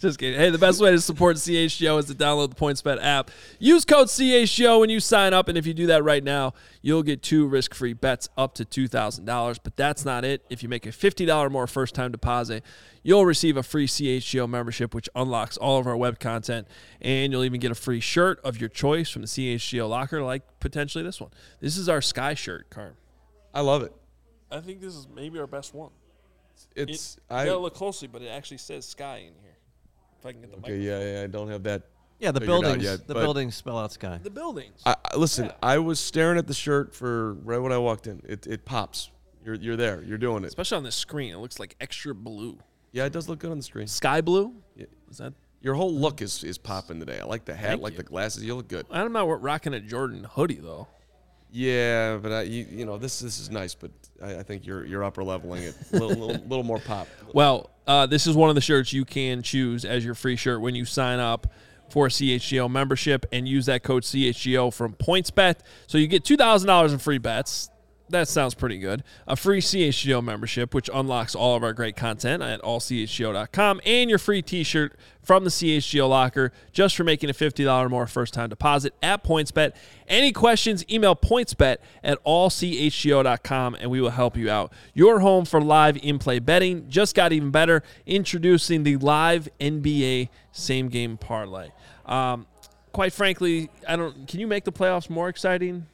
[0.00, 0.38] Just kidding.
[0.38, 3.30] Hey, the best way to support CHGO is to download the PointsBet app.
[3.58, 7.02] Use code CHGO when you sign up, and if you do that right now, you'll
[7.02, 9.58] get two risk-free bets up to $2,000.
[9.62, 10.44] But that's not it.
[10.50, 12.64] If you make a $50 or more first-time deposit,
[13.02, 16.66] you'll receive a free CHGO membership, which unlocks all of our web content,
[17.00, 20.42] and you'll even get a free shirt of your choice from the CHGO locker, like
[20.60, 21.30] potentially this one.
[21.60, 22.94] This is our Sky shirt, Carm.
[23.54, 23.94] I love it.
[24.50, 25.90] I think this is maybe our best one.
[26.76, 29.56] It's I I gotta look closely, but it actually says sky in here.
[30.20, 30.72] If I can get the okay.
[30.78, 30.82] mic.
[30.82, 31.22] Yeah, yeah.
[31.24, 31.82] I don't have that.
[32.18, 32.84] Yeah, the Figured out buildings.
[32.84, 34.20] yet, the buildings spell out sky.
[34.22, 34.80] The buildings.
[34.86, 35.52] I, I- listen, Yeah.
[35.62, 38.22] I was staring at the shirt for right when I walked in.
[38.24, 39.10] It it pops.
[39.44, 40.02] You're you're there.
[40.04, 40.46] You're doing it.
[40.46, 42.58] Especially on the screen, it looks like extra blue.
[42.92, 43.86] Yeah, it does look good on the screen.
[43.88, 44.54] Sky blue?
[44.76, 44.86] Yeah.
[45.10, 45.32] Is that?
[45.62, 47.18] Your whole look is is popping today.
[47.20, 47.98] I like the hat, Thank like you.
[47.98, 48.44] the glasses.
[48.44, 48.86] You look good.
[48.90, 50.86] I'm not know what rocking a Jordan hoodie though.
[51.54, 53.90] Yeah, but I, you, you know this this is nice, but
[54.22, 55.74] I, I think you're you're upper leveling it.
[55.92, 57.06] A little, little, little more pop.
[57.34, 60.62] Well, uh, this is one of the shirts you can choose as your free shirt
[60.62, 61.52] when you sign up
[61.90, 65.56] for a CHGO membership and use that code CHGO from PointsBet.
[65.86, 67.68] So you get $2,000 in free bets.
[68.08, 69.04] That sounds pretty good.
[69.26, 74.18] A free CHGO membership, which unlocks all of our great content at allchgo.com, and your
[74.18, 78.34] free t shirt from the CHGO locker just for making a $50 or more first
[78.34, 79.74] time deposit at PointsBet.
[80.08, 84.72] Any questions, email pointsbet at allchgo.com and we will help you out.
[84.94, 87.82] Your home for live in play betting just got even better.
[88.04, 91.70] Introducing the live NBA same game parlay.
[92.04, 92.46] Um,
[92.92, 94.26] quite frankly, I don't.
[94.28, 95.86] Can you make the playoffs more exciting?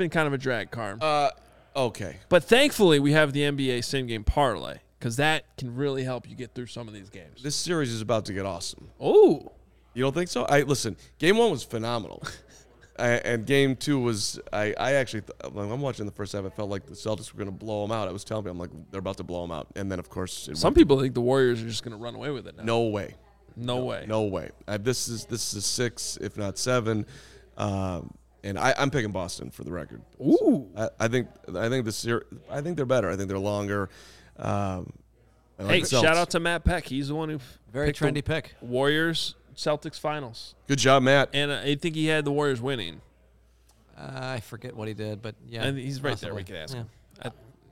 [0.00, 0.98] Been kind of a drag, Carm.
[1.02, 1.28] Uh,
[1.76, 2.16] okay.
[2.30, 6.34] but thankfully, we have the NBA same game parlay because that can really help you
[6.34, 7.42] get through some of these games.
[7.42, 8.88] This series is about to get awesome.
[8.98, 9.52] Oh,
[9.92, 10.46] You don't think so?
[10.46, 10.96] I listen.
[11.18, 12.22] Game one was phenomenal,
[12.98, 14.40] I, and game two was.
[14.50, 16.46] I, I actually, th- I'm watching the first half.
[16.46, 18.08] I felt like the Celtics were going to blow them out.
[18.08, 20.08] I was telling me, I'm like, they're about to blow them out, and then of
[20.08, 22.56] course, it some people think the Warriors are just going to run away with it
[22.56, 22.64] now.
[22.64, 23.16] No way.
[23.54, 24.06] no, way.
[24.08, 24.48] No way.
[24.66, 27.04] I, this is this is six, if not seven,
[27.58, 30.00] um, and I, I'm picking Boston for the record.
[30.20, 30.68] Ooh.
[30.76, 33.10] I, I think I think the ser- I think they're better.
[33.10, 33.88] I think they're longer.
[34.38, 34.92] Um,
[35.58, 36.86] I like Hey, shout out to Matt Peck.
[36.86, 37.38] He's the one who
[37.72, 38.54] Very picked the trendy pick.
[38.62, 41.28] Warriors Celtics finals, Good job, Matt.
[41.34, 43.00] and uh, I think he had the Warriors winning.
[43.98, 46.32] Uh, I forget what he did, but yeah, and he's right there.
[46.34, 46.54] We possibly.
[46.54, 46.80] can ask Yeah.
[46.80, 46.88] him.
[47.22, 47.26] I,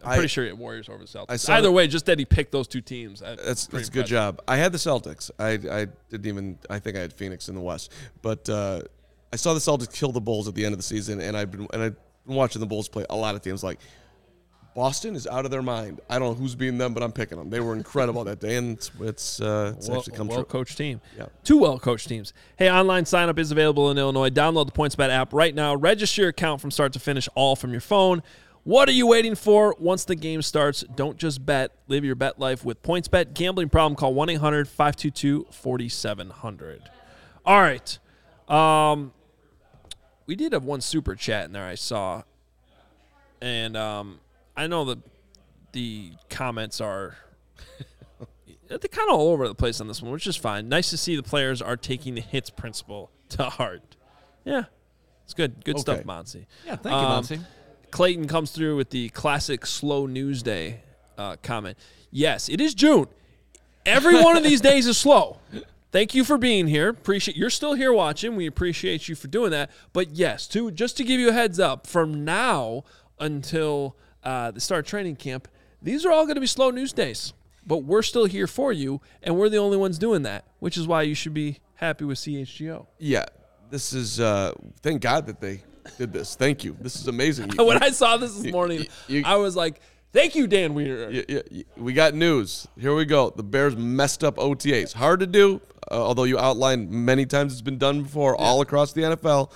[0.04, 1.26] I'm I- pretty sure he had Warriors over the Celtics.
[1.30, 3.22] I saw Either that- way, just that he picked those two teams.
[3.22, 4.42] uh, That's that's a good job.
[4.46, 5.30] I had the Celtics.
[5.38, 6.58] I I didn't even.
[6.68, 8.82] I think I had Phoenix in the West, but uh,
[9.32, 11.50] I saw the Celtics kill the Bulls at the end of the season, and I've
[11.50, 13.62] been and I've been watching the Bulls play a lot of teams.
[13.62, 13.78] Like
[14.74, 16.00] Boston is out of their mind.
[16.08, 17.50] I don't know who's beating them, but I'm picking them.
[17.50, 20.44] They were incredible that day, and it's it's, uh, it's well, actually come well true.
[20.44, 21.00] coached team.
[21.16, 21.26] Yeah.
[21.42, 22.32] Two well coached teams.
[22.56, 24.30] Hey, online sign up is available in Illinois.
[24.30, 25.74] Download the PointsBet app right now.
[25.74, 28.22] Register your account from start to finish, all from your phone.
[28.62, 29.74] What are you waiting for?
[29.78, 31.72] Once the game starts, don't just bet.
[31.88, 33.34] Live your bet life with PointsBet.
[33.34, 33.96] Gambling problem?
[33.96, 36.82] Call 1 800 522 4700.
[37.44, 37.98] All right.
[38.48, 39.12] Um,
[40.28, 42.22] we did have one super chat in there I saw.
[43.40, 44.20] And um,
[44.56, 44.98] I know that
[45.72, 47.16] the comments are
[48.68, 50.68] they're kind of all over the place on this one, which is fine.
[50.68, 53.96] Nice to see the players are taking the hits principle to heart.
[54.44, 54.64] Yeah,
[55.24, 55.64] it's good.
[55.64, 56.04] Good stuff, Okay.
[56.04, 56.46] Monty.
[56.66, 57.40] Yeah, thank you, Um, Muncie.
[57.90, 60.82] Clayton comes through with the classic slow news day
[61.16, 61.78] uh, comment.
[62.10, 63.06] Yes, it is June.
[63.86, 65.38] Every one of these days is slow.
[65.90, 66.90] Thank you for being here.
[66.90, 68.36] Appreciate you're still here watching.
[68.36, 69.70] We appreciate you for doing that.
[69.92, 72.84] But yes, to just to give you a heads up, from now
[73.18, 75.48] until uh, the start of training camp,
[75.80, 77.32] these are all going to be slow news days.
[77.66, 80.86] But we're still here for you, and we're the only ones doing that, which is
[80.86, 82.86] why you should be happy with CHGO.
[82.98, 83.26] Yeah,
[83.70, 84.20] this is.
[84.20, 85.62] Uh, thank God that they
[85.96, 86.34] did this.
[86.34, 86.76] Thank you.
[86.80, 87.50] This is amazing.
[87.56, 89.80] when I saw this this morning, you- I was like,
[90.12, 92.66] "Thank you, Dan Weir." Y- y- y- we got news.
[92.78, 93.30] Here we go.
[93.30, 94.92] The Bears messed up OTAs.
[94.94, 98.92] Hard to do, uh, although you outlined many times it's been done before all across
[98.92, 99.50] the NFL.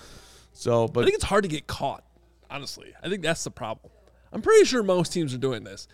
[0.52, 2.04] So, but I think it's hard to get caught.
[2.50, 3.90] Honestly, I think that's the problem.
[4.32, 5.88] I'm pretty sure most teams are doing this.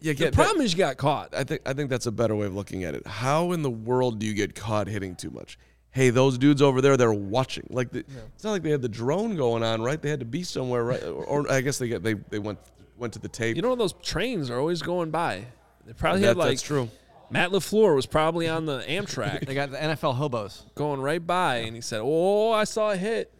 [0.00, 1.34] yeah, The problem is you got caught.
[1.34, 3.06] I think I think that's a better way of looking at it.
[3.06, 5.58] How in the world do you get caught hitting too much?
[5.90, 7.66] Hey, those dudes over there, they're watching.
[7.70, 8.00] Like the,
[8.34, 10.00] it's not like they had the drone going on, right?
[10.00, 11.02] They had to be somewhere, right?
[11.04, 12.58] Or, or I guess they get they they went
[12.96, 13.56] went to the tape.
[13.56, 15.46] You know those trains are always going by.
[15.86, 16.90] They probably that, had like that's true.
[17.30, 20.64] Matt LaFleur was probably on the Amtrak They got the NFL hobos.
[20.74, 23.32] going right by, and he said, "Oh, I saw a hit."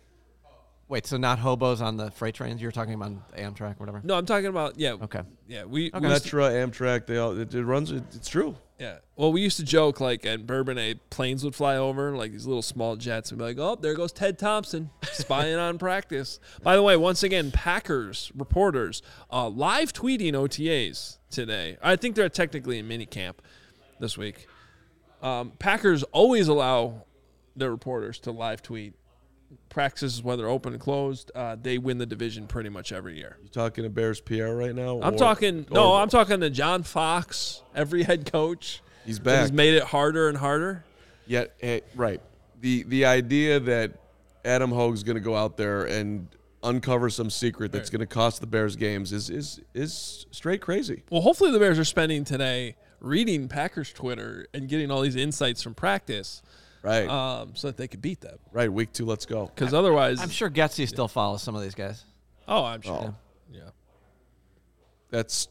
[0.95, 2.63] Wait, so not hobos on the freight trains?
[2.63, 4.01] You were talking about Amtrak, whatever.
[4.05, 5.23] No, I'm talking about yeah, Okay.
[5.49, 5.65] yeah.
[5.65, 6.09] We, we Okay.
[6.09, 7.91] used to- Metra, Amtrak, they all it, it runs.
[7.91, 8.55] It, it's true.
[8.79, 8.99] yeah.
[9.17, 12.63] Well, we used to joke like at Bourbonnais, planes would fly over like these little
[12.63, 16.83] small jets, and be like, "Oh, there goes Ted Thompson spying on practice." By the
[16.85, 19.03] way, once again, Packers reporters
[19.33, 21.77] uh, live tweeting OTAs today.
[21.83, 23.43] I think they're technically in mini camp
[23.99, 24.47] this week.
[25.23, 27.03] Um, Packers always allow
[27.57, 28.95] their reporters to live tweet
[29.69, 31.31] practices, whether open and closed.
[31.35, 33.37] Uh, they win the division pretty much every year.
[33.43, 35.01] You talking to Bears PR right now?
[35.03, 38.83] I'm or- talking no, I'm talking to John Fox, every head coach.
[39.05, 39.41] He's back.
[39.41, 40.85] Has made it harder and harder.
[41.27, 42.21] Yeah, eh, right.
[42.61, 43.93] The the idea that
[44.45, 46.29] Adam Hoge's going to go out there and
[46.63, 51.03] uncover some secret that's going to cost the Bears games is is is straight crazy.
[51.11, 55.63] Well, hopefully the Bears are spending today reading Packers Twitter and getting all these insights
[55.63, 56.43] from practice,
[56.85, 57.09] Right.
[57.09, 58.37] um, so that they could beat them.
[58.53, 58.71] right.
[58.71, 59.07] Week two.
[59.07, 59.47] Let's go.
[59.47, 62.05] Because otherwise, I'm sure Getsy still follows some of these guys.
[62.47, 62.93] oh, I'm sure.
[63.09, 63.15] Oh.
[63.51, 63.61] Yeah,
[65.11, 65.49] That's.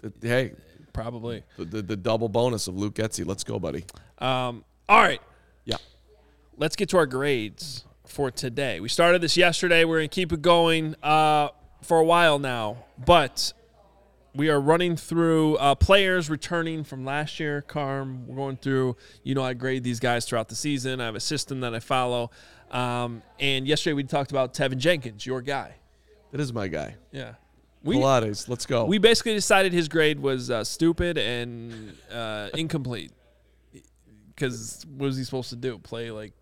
[0.00, 0.52] that- Hey,
[0.92, 1.44] probably.
[1.56, 3.24] the, the the double bonus of Luke Getsy.
[3.24, 3.84] Let's go, buddy.
[4.18, 5.20] Um, all right.
[5.64, 5.76] Yeah.
[6.56, 8.80] let's get to our grades for today.
[8.80, 9.84] We started this yesterday.
[9.84, 11.48] We're going to keep it going uh,
[11.82, 13.52] for a while now, but
[14.34, 17.62] we are running through uh, players returning from last year.
[17.62, 18.96] Carm, we're going through.
[19.22, 21.00] You know, I grade these guys throughout the season.
[21.00, 22.30] I have a system that I follow.
[22.70, 25.74] Um, and yesterday we talked about Teven Jenkins, your guy.
[26.30, 26.96] That is my guy.
[27.10, 27.34] Yeah,
[27.84, 28.48] we Pilates.
[28.48, 28.86] Let's go.
[28.86, 33.12] we basically decided his grade was uh, stupid and uh, incomplete.
[34.34, 35.78] Because what was he supposed to do?
[35.78, 36.32] Play like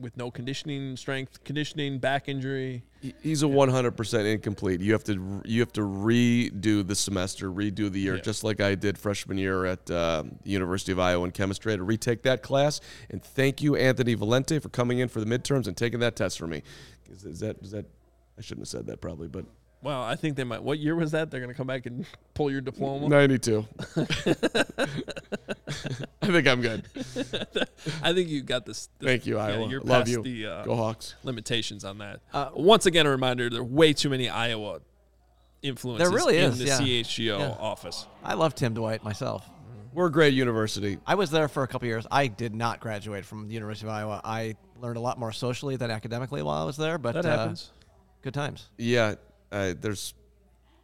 [0.00, 2.84] with no conditioning, strength conditioning, back injury.
[3.22, 4.80] He's a 100% incomplete.
[4.80, 8.22] You have to you have to redo the semester, redo the year, Yeah.
[8.22, 11.70] just like I did freshman year at uh, the University of Iowa in chemistry.
[11.70, 12.80] I had to retake that class.
[13.10, 16.38] And thank you, Anthony Valente, for coming in for the midterms and taking that test
[16.38, 16.62] for me.
[17.10, 17.86] Is, is that is that
[18.36, 19.44] I shouldn't have said that probably, but
[19.80, 20.62] Well, I think they might.
[20.62, 21.30] What year was that?
[21.30, 23.08] They're going to come back and pull your diploma.
[23.08, 23.64] 92.
[26.20, 26.84] I think I'm good.
[28.02, 28.88] I think you got this.
[28.98, 29.68] this Thank you, yeah, Iowa.
[29.68, 30.22] You're Love past you.
[30.22, 31.14] the uh, Go Hawks.
[31.22, 32.20] limitations on that.
[32.32, 34.80] Uh, Once again, a reminder: there are way too many Iowa
[35.62, 36.78] influences There really in is, the yeah.
[36.80, 37.56] CHGO Yeah.
[37.58, 38.06] office.
[38.24, 39.48] I love Tim Dwight myself.
[39.92, 40.98] We're a great university.
[41.06, 42.06] I was there for a couple years.
[42.10, 44.20] I did not graduate from the University of Iowa.
[44.24, 46.98] I learned a lot more socially than academically while I was there.
[46.98, 47.70] But That uh, happens.
[48.22, 48.68] good times.
[48.76, 49.14] Yeah,
[49.52, 50.14] uh, there's.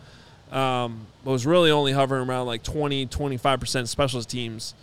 [0.51, 4.75] um, but was really only hovering around like 20, 25% special teams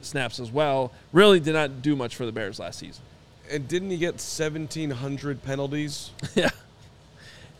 [0.00, 0.92] snaps as well.
[1.12, 3.04] Really did not do much for the Bears last season.
[3.52, 6.10] And didn't he get 1,700 penalties?
[6.34, 6.50] yeah.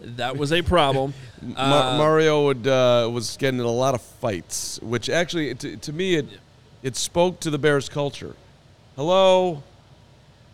[0.01, 1.15] That was a problem.
[1.43, 1.55] Ma-
[1.95, 5.93] Uh, Mario would uh, was getting in a lot of fights, which actually, to, to
[5.93, 6.27] me, it
[6.83, 8.35] it spoke to the Bears culture.
[8.97, 9.63] Hello.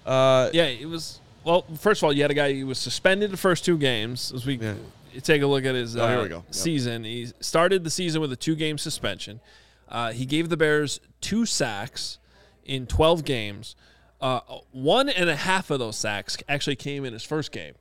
[0.04, 1.20] Uh, Yeah, it was.
[1.44, 4.32] Well, first of all, you had a guy who was suspended the first two games.
[4.34, 4.74] As we Yeah.
[5.22, 6.36] take a look at his Oh, here uh, we go.
[6.46, 6.54] Yep.
[6.54, 9.40] season, he started the season with a two-game suspension.
[9.88, 12.18] Uh, he gave the Bears two sacks
[12.66, 13.76] in 12 games.
[14.20, 14.40] Uh,
[14.72, 17.74] one and a half of those sacks actually came in his first game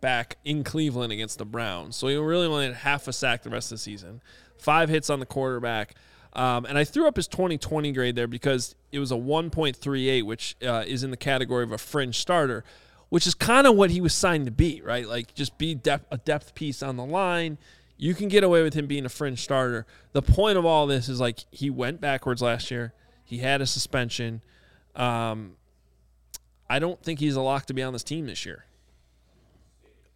[0.00, 1.96] back in Cleveland against the Browns.
[1.96, 4.20] So he really only had half a sack the rest of the season.
[4.58, 5.94] Five hits on the quarterback.
[6.34, 10.56] Um, and I threw up his 2020 grade there because it was a 1.38, which
[10.66, 12.64] uh, is in the category of a fringe starter,
[13.08, 15.06] which is kind of what he was signed to be, right?
[15.06, 17.56] Like just be depth, a depth piece on the line.
[17.96, 19.86] You can get away with him being a fringe starter.
[20.12, 22.92] The point of all this is like he went backwards last year.
[23.24, 24.42] He had a suspension.
[24.96, 25.52] Um,
[26.74, 28.64] I don't think he's a lock to be on this team this year.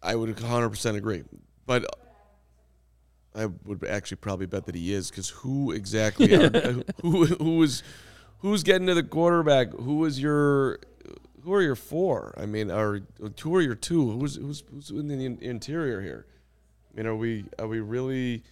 [0.03, 1.23] I would 100% agree.
[1.65, 1.85] But
[3.33, 6.49] I would actually probably bet that he is because who exactly are,
[7.01, 7.81] who who is
[8.39, 9.71] who's getting to the quarterback?
[9.71, 10.79] Who is your
[11.43, 12.33] who are your four?
[12.35, 13.03] I mean, are
[13.41, 14.19] who are your two?
[14.19, 16.25] Who's who's who's in the interior here?
[16.91, 18.43] I mean, are we are we really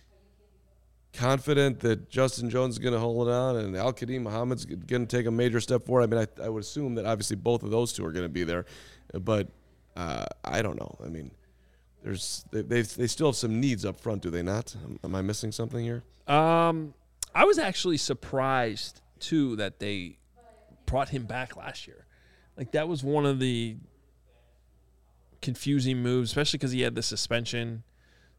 [1.17, 5.17] confident that Justin Jones is going to hold it on and Al-Quadin Muhammad's going to
[5.17, 6.03] take a major step forward?
[6.03, 8.29] I mean, I, I would assume that obviously both of those two are going to
[8.29, 8.65] be there,
[9.13, 9.47] but
[9.95, 10.95] uh, I don't know.
[11.03, 11.31] I mean,
[12.03, 14.75] there's they, they they still have some needs up front, do they not?
[14.83, 16.03] Am, am I missing something here?
[16.27, 16.93] Um,
[17.33, 20.19] I was actually surprised too that they
[20.85, 22.05] brought him back last year.
[22.55, 23.77] Like that was one of the
[25.41, 27.83] confusing moves, especially because he had the suspension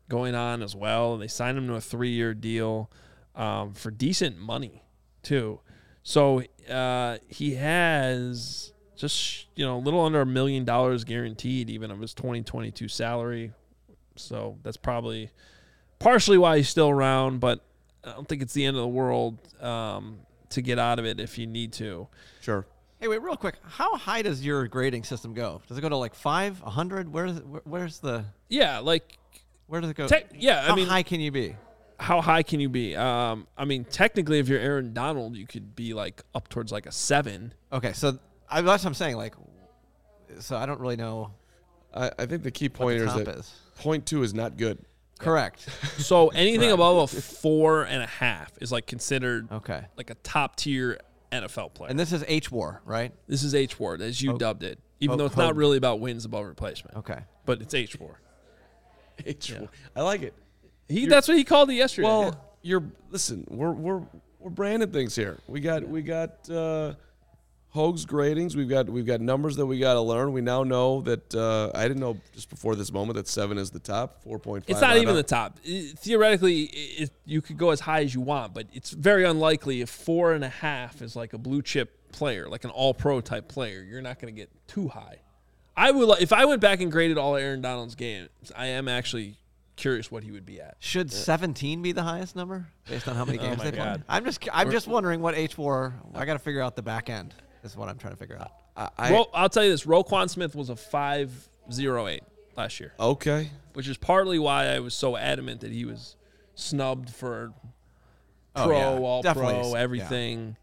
[0.09, 1.19] going on as well.
[1.19, 2.91] They signed him to a three-year deal
[3.35, 4.83] um, for decent money
[5.23, 5.61] too.
[6.03, 11.91] So uh, he has just you know a little under a million dollars guaranteed, even
[11.91, 13.53] of his 2022 salary.
[14.17, 15.31] So that's probably
[15.99, 17.65] partially why he's still around, but
[18.05, 21.21] I don't think it's the end of the world um, to get out of it
[21.21, 22.09] if you need to.
[22.41, 22.67] Sure.
[23.01, 23.57] Hey, wait, real quick.
[23.63, 25.63] How high does your grading system go?
[25.69, 27.13] Does it go to like five, a hundred?
[27.13, 29.17] Where's where's the Yeah, like
[29.69, 30.09] where does it go?
[30.09, 30.63] tech, yeah.
[30.63, 31.55] How I mean, how high can you be?
[32.01, 32.95] how high can you be?
[32.95, 36.87] Um, I mean, technically, if you're Aaron Donald, you could be like up towards like
[36.87, 37.53] a seven.
[37.73, 39.17] Okay, so I, that's what I'm saying.
[39.17, 39.35] Like,
[40.41, 41.33] so I don't really know.
[41.95, 43.53] I, I think the key point the here is top that is.
[43.79, 44.79] point two is not good.
[45.19, 45.69] Correct.
[45.99, 46.75] So anything Correct.
[46.75, 49.83] above a four and a half is like considered Okay.
[49.97, 51.01] like a top tier
[51.33, 51.91] NFL player.
[51.91, 53.13] And this is H War, right?
[53.27, 54.39] this is H Ward, as you Oh.
[54.39, 55.45] dubbed it, even Oh, though it's code.
[55.45, 57.19] not really about wins above replacement, Okay.
[57.45, 58.15] but it's H Ward.
[59.27, 59.53] H-
[59.97, 60.35] I like it.
[60.89, 62.09] He that's what he called it yesterday.
[62.09, 63.45] Well, you're listen.
[63.51, 64.03] We're we're
[64.39, 65.39] we're branding things here.
[65.47, 66.95] We got we got uh,
[67.71, 68.57] Hoge's gradings.
[68.57, 70.33] We've got we've got numbers that we got to learn.
[70.33, 73.71] We now know that uh, I didn't know just before this moment that seven is
[73.71, 74.23] the top.
[74.23, 74.71] Four point five.
[74.71, 75.59] it's not even the top.
[75.67, 79.83] I- theoretically, it, you could go as high as you want, but it's very unlikely
[79.83, 83.21] if four and a half is like a blue chip player, like an All Pro
[83.21, 83.83] type player.
[83.83, 85.19] You're not going to get too high.
[85.79, 88.29] I would li- if I went back and graded all Aaron Donald's games.
[88.57, 89.37] I am actually
[89.77, 90.77] curious what he would be at.
[90.81, 94.03] Should 17 be the highest number based on how many Oh games my they played?
[94.09, 97.35] I'm just I'm just wondering what H4 I got to figure out the back end.
[97.63, 98.51] Is what I'm trying to figure out.
[98.77, 102.23] I, I, Ro- I'll tell you this: Roquan Smith was a five zero eight
[102.57, 103.51] last year, okay.
[103.75, 106.17] which is partly why I was so adamant that he was
[106.55, 107.53] snubbed for
[108.57, 108.89] Oh, pro, yeah.
[108.99, 109.81] all Definitely, pro, yeah.
[109.81, 110.57] everything,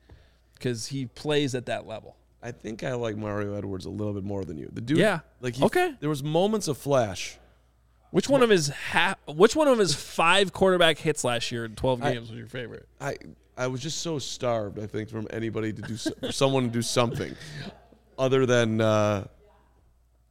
[0.56, 2.16] because he plays at that level.
[2.46, 4.70] I think I like Mario Edwards a little bit more than you.
[4.72, 5.22] The dude, Yeah.
[5.42, 5.94] like he, Okay.
[6.00, 7.38] There was moments of flash.
[8.12, 11.76] Which one of his ha- Which one of his five quarterback hits last year in
[11.76, 12.88] twelve I- games was your favorite?
[13.02, 13.18] I
[13.58, 14.80] I was just so starved.
[14.80, 17.36] I think from anybody to do so, someone to do something
[18.18, 19.26] other than uh,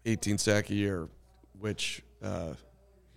[0.06, 1.08] 18 sack a year,
[1.58, 2.54] which uh,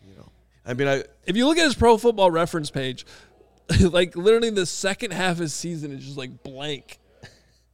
[0.08, 0.28] you know.
[0.66, 3.06] I mean, I If you look at his Pro Football Reference page,
[3.80, 7.00] like literally the second half of his season is just like blank.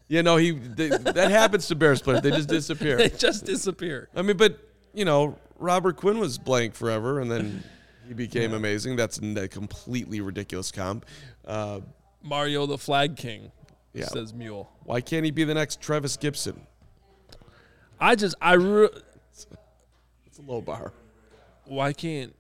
[0.08, 2.22] You know he they, that happens to Bears players.
[2.22, 2.98] They just disappear.
[2.98, 4.10] They just disappear.
[4.16, 4.58] I mean, but
[4.94, 7.64] you know, Robert Quinn was blank forever, and then
[8.08, 8.96] he became amazing.
[8.96, 11.06] That's a completely ridiculous comp.
[11.46, 11.80] Uh,
[12.22, 13.52] Mario the Flag King,
[13.94, 14.06] Yeah.
[14.06, 14.70] says Mule.
[14.84, 16.58] why can't he be the next Trevis Gipson?
[18.00, 18.90] I just I re-
[20.26, 20.92] It's a low bar.
[21.66, 22.36] why can't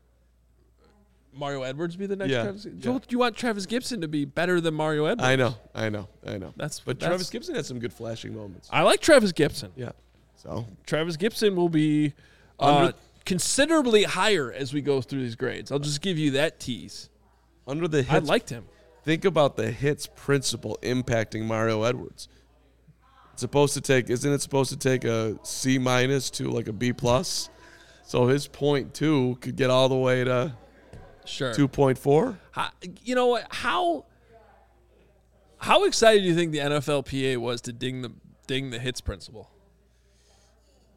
[1.35, 2.65] Mario Edwards be the next Yeah, Trevis?
[2.79, 2.99] yeah.
[3.09, 5.27] You want Trevis Gipson to be better than Mario Edwards?
[5.27, 6.53] I know, I know, I know.
[6.57, 8.69] That's But that's- Trevis Gipson had some good flashing moments.
[8.71, 9.69] I like Trevis Gipson.
[9.75, 9.91] Yeah.
[10.35, 12.13] So Trevis Gipson will be
[12.59, 12.93] uh, Under-
[13.25, 15.71] considerably higher as we go through these grades.
[15.71, 17.09] I'll just give you that tease.
[17.67, 18.65] under the I liked him.
[19.03, 22.27] think about the hits principle impacting Mario Edwards.
[23.31, 26.73] It's supposed to take, isn't it supposed to take a C minus to like a
[26.73, 27.49] B plus?
[28.05, 30.53] So his point two could get all the way to
[31.25, 31.53] Sure.
[31.53, 32.37] two point four.
[32.51, 32.69] How,
[33.03, 33.47] you know what?
[33.49, 34.05] How
[35.57, 38.11] how excited do you think the NFLPA was to ding the
[38.47, 39.49] ding the hits principle?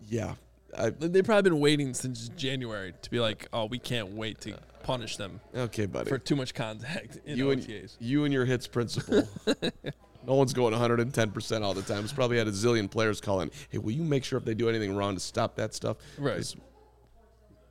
[0.09, 0.35] Yeah.
[0.77, 4.59] I, They've probably been waiting since January to be like, oh, we can't wait to
[4.83, 6.09] punish them okay, buddy.
[6.09, 9.29] for too much contact in you and you and your hits principle.
[10.27, 12.05] no one's going 110 percent all the time.
[12.05, 13.51] It's probably had a zillion players calling.
[13.69, 15.97] Hey, will you make sure if they do anything wrong to stop that stuff?
[16.19, 16.55] Right.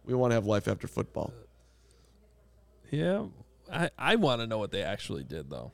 [0.06, 1.34] We want to have life after football.
[2.92, 3.26] Yeah,
[3.72, 5.72] I, I want to know what they actually did though.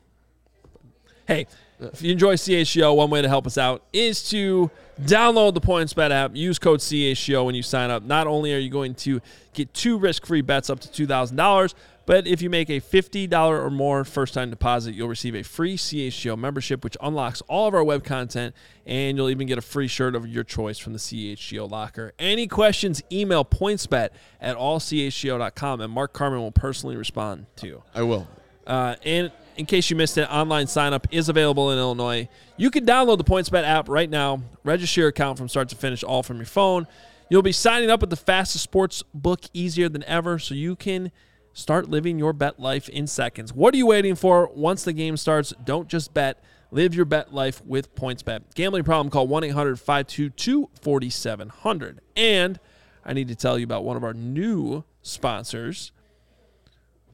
[1.26, 1.46] Hey,
[1.80, 4.70] if you enjoy CHGO, one way to help us out is to
[5.02, 6.34] download the PointsBet app.
[6.34, 8.02] Use code CHGO when you sign up.
[8.02, 9.20] Not only are you going to
[9.54, 11.74] get two risk-free bets up to two thousand dollars,
[12.06, 15.76] but if you make a fifty dollar or more first-time deposit, you'll receive a free
[15.76, 18.54] CHGO membership, which unlocks all of our web content,
[18.86, 22.12] and you'll even get a free shirt of your choice from the CHGO locker.
[22.18, 23.02] Any questions?
[23.12, 27.82] Email PointsBet at allchgo.com, and Mark Carman will personally respond to you.
[27.94, 28.26] I will.
[28.66, 32.28] Uh, and in case you missed it, online sign up is available in Illinois.
[32.56, 36.02] You can download the PointsBet app right now, register your account from start to finish,
[36.02, 36.86] all from your phone.
[37.28, 41.10] You'll be signing up with the fastest sports book easier than ever, so you can
[41.52, 43.52] start living your bet life in seconds.
[43.52, 44.50] What are you waiting for?
[44.54, 46.42] Once the game starts, don't just bet.
[46.70, 48.54] Live your bet life with PointsBet.
[48.54, 49.10] Gambling problem?
[49.10, 52.00] Call 1 800 522 4700.
[52.16, 52.58] And
[53.04, 55.92] I need to tell you about one of our new sponsors.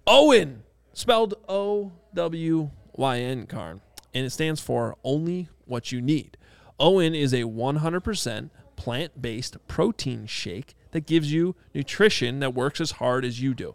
[0.06, 0.58] OWYN,
[0.92, 3.80] spelled O W Y N, Karn,
[4.14, 6.36] and it stands for Only What You Need.
[6.78, 12.92] OWYN is a 100% plant based protein shake that gives you nutrition that works as
[12.92, 13.74] hard as you do.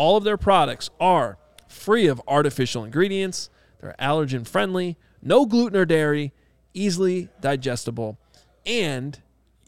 [0.00, 1.36] All of their products are
[1.68, 3.50] free of artificial ingredients,
[3.82, 6.32] they're allergen friendly, no gluten or dairy,
[6.72, 8.16] easily digestible,
[8.64, 9.20] and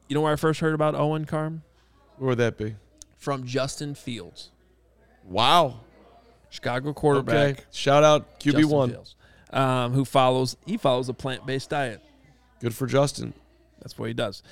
[0.08, 1.60] you know where I first heard about OWYN, Carm?
[2.16, 2.76] Where would that be?
[3.18, 4.50] From Justin Fields,
[5.28, 5.80] Wow.
[6.48, 7.50] Chicago quarterback.
[7.50, 7.64] Okay.
[7.70, 9.14] Shout out QB1.
[9.52, 12.00] Um, who follows he follows a plant based diet.
[12.60, 13.34] Good for Justin.
[13.80, 14.42] That's what he does.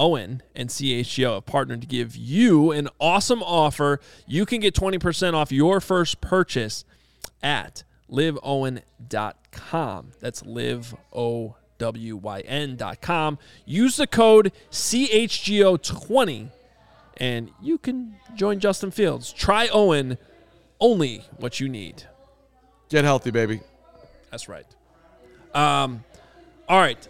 [0.00, 4.00] OWYN and CHGO have partnered to give you an awesome offer.
[4.26, 6.86] You can get 20% off your first purchase
[7.42, 10.12] at liveowyn.com.
[10.20, 13.38] That's liveowyn.com.
[13.66, 16.48] Use the code CHGO20
[17.18, 19.30] and you can join Justin Fields.
[19.32, 20.16] Try OWYN,
[20.80, 22.04] only what you need.
[22.88, 23.60] Get healthy, baby.
[24.30, 24.64] That's right.
[25.54, 26.04] Um,
[26.68, 27.06] all right.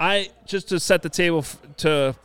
[0.00, 2.16] I just to set the table f- to,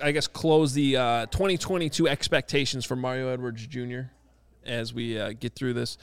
[0.00, 4.02] I guess, close the uh, 2022 expectations for Mario Edwards Jr.
[4.64, 5.98] as we uh, get through this.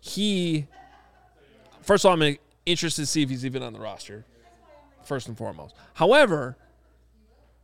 [0.00, 0.66] He,
[1.82, 4.24] first of all, I'm interested to see if he's even on the roster.
[5.02, 5.74] First and foremost.
[5.94, 6.56] However,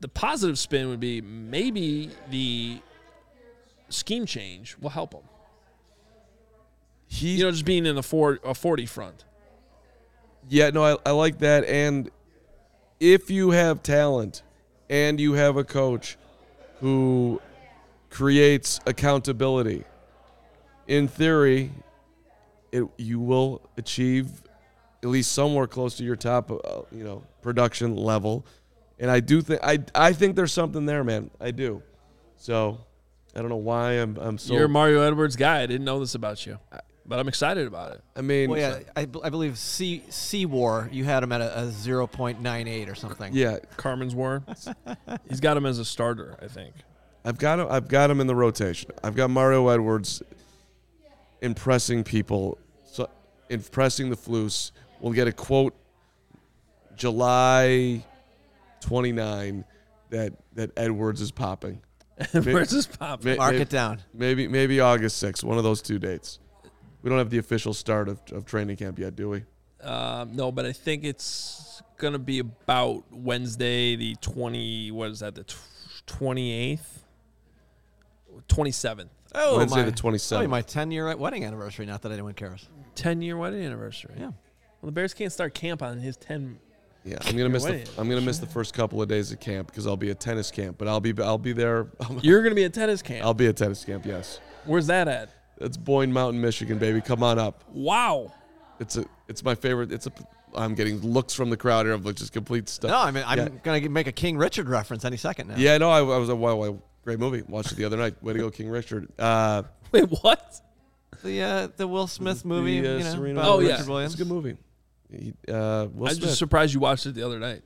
[0.01, 2.81] the positive spin would be maybe the
[3.89, 5.23] scheme change will help him.
[7.07, 9.25] He, You know, just being in a, four, a 40 front.
[10.49, 11.65] yeah, no, I, I like that.
[11.67, 12.11] And
[13.01, 14.43] if you have talent
[14.89, 16.17] and you have a coach
[16.81, 17.41] who
[18.11, 19.85] creates accountability,
[20.87, 21.73] in theory,
[22.73, 24.43] it you will achieve
[25.03, 28.47] at least somewhere close to your top, uh, you know, production level.
[28.99, 31.31] And I do think I I think there's something there, man.
[31.41, 31.83] I do.
[32.37, 32.79] So
[33.35, 34.55] I don't know why I'm I'm so.
[34.55, 35.61] You're a Mario Edwards guy.
[35.63, 36.59] I didn't know this about you,
[37.09, 38.03] but I'm excited about it.
[38.17, 40.89] I mean, Well, yeah, uh, I, b- I believe C C War.
[40.93, 43.33] You had him at a, a zero point nine eight or something.
[43.35, 43.59] yeah.
[43.77, 44.43] Carman's War.
[45.29, 46.75] He's got him as a starter, I think.
[47.25, 47.67] I've got him.
[47.71, 48.91] I've got him in the rotation.
[49.03, 50.23] I've got Mario Edwards
[51.43, 53.09] impressing people, so
[53.51, 54.71] impressing the Flus.
[55.01, 55.75] We'll get a quote
[56.97, 58.05] July
[58.81, 59.65] 29
[60.11, 61.81] that that Edwards is popping.
[62.33, 63.23] Where's his pop?
[63.25, 64.01] May- Mark may- it down.
[64.15, 66.39] Maybe maybe August 6th, one of those two dates.
[67.07, 69.45] We don't have the official start of, of training camp yet, do we?
[69.81, 74.91] Um, no, but I think it's gonna be about Wednesday, the twenty.
[74.91, 75.37] What is that?
[75.37, 75.45] The
[76.07, 77.05] twenty eighth,
[78.49, 79.11] twenty seventh.
[79.37, 80.45] Oh, Wednesday my, the 27th.
[80.47, 81.87] Oh, my ten year wedding anniversary.
[81.87, 82.69] Not that anyone cares.
[82.97, 84.15] Ten year wedding anniversary.
[84.17, 84.25] Yeah.
[84.25, 86.59] Well, the Bears can't start camp on his ten.
[87.05, 89.69] Yeah, I'm gonna miss the I'm gonna miss the first couple of days of camp
[89.69, 91.87] because I'll be at tennis camp, but I'll be I'll be there.
[92.21, 93.25] You're gonna be at tennis camp.
[93.25, 94.05] I'll be at tennis camp.
[94.05, 94.41] Yes.
[94.65, 95.36] Where's that at?
[95.59, 97.01] That's Boyne Mountain, Michigan, baby.
[97.01, 97.65] Come on up.
[97.73, 98.33] Wow.
[98.79, 99.91] It's a, it's my favorite.
[99.93, 100.13] It's a.
[100.55, 102.91] I'm getting looks from the crowd here of like just complete stuff.
[102.91, 103.49] No, I mean I'm Yeah.
[103.63, 105.55] gonna make a King Richard reference any second now.
[105.57, 107.43] Yeah, no, I, I was a wow, wow, great movie.
[107.43, 108.23] Watched it the other night.
[108.23, 109.09] Way to go, King Richard.
[109.19, 110.61] Uh, Wait, what?
[111.23, 112.81] The uh, the Will Smith movie.
[112.81, 113.73] the, uh, you know, Serena about Oh, yeah.
[113.73, 114.13] Richard Williams.
[114.13, 114.57] It's a good movie.
[115.11, 116.21] He, uh, Will I'm Smith.
[116.29, 117.63] just surprised you watched it the other night.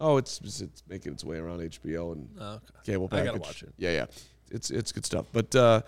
[0.00, 2.62] oh, it's it's making its way around HBO and Oh, okay.
[2.92, 3.26] cable I package.
[3.28, 3.72] gotta watch it.
[3.78, 4.06] Yeah, yeah,
[4.50, 5.26] it's it's good stuff.
[5.32, 5.82] But uh,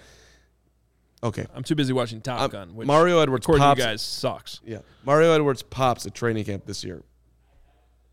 [1.22, 2.74] okay, I'm too busy watching Top Um, Gun.
[2.74, 3.80] Which, Mario Edwards according pops.
[3.80, 4.60] to you guys, sucks.
[4.64, 7.02] Yeah, Mario Edwards pops at training camp this year.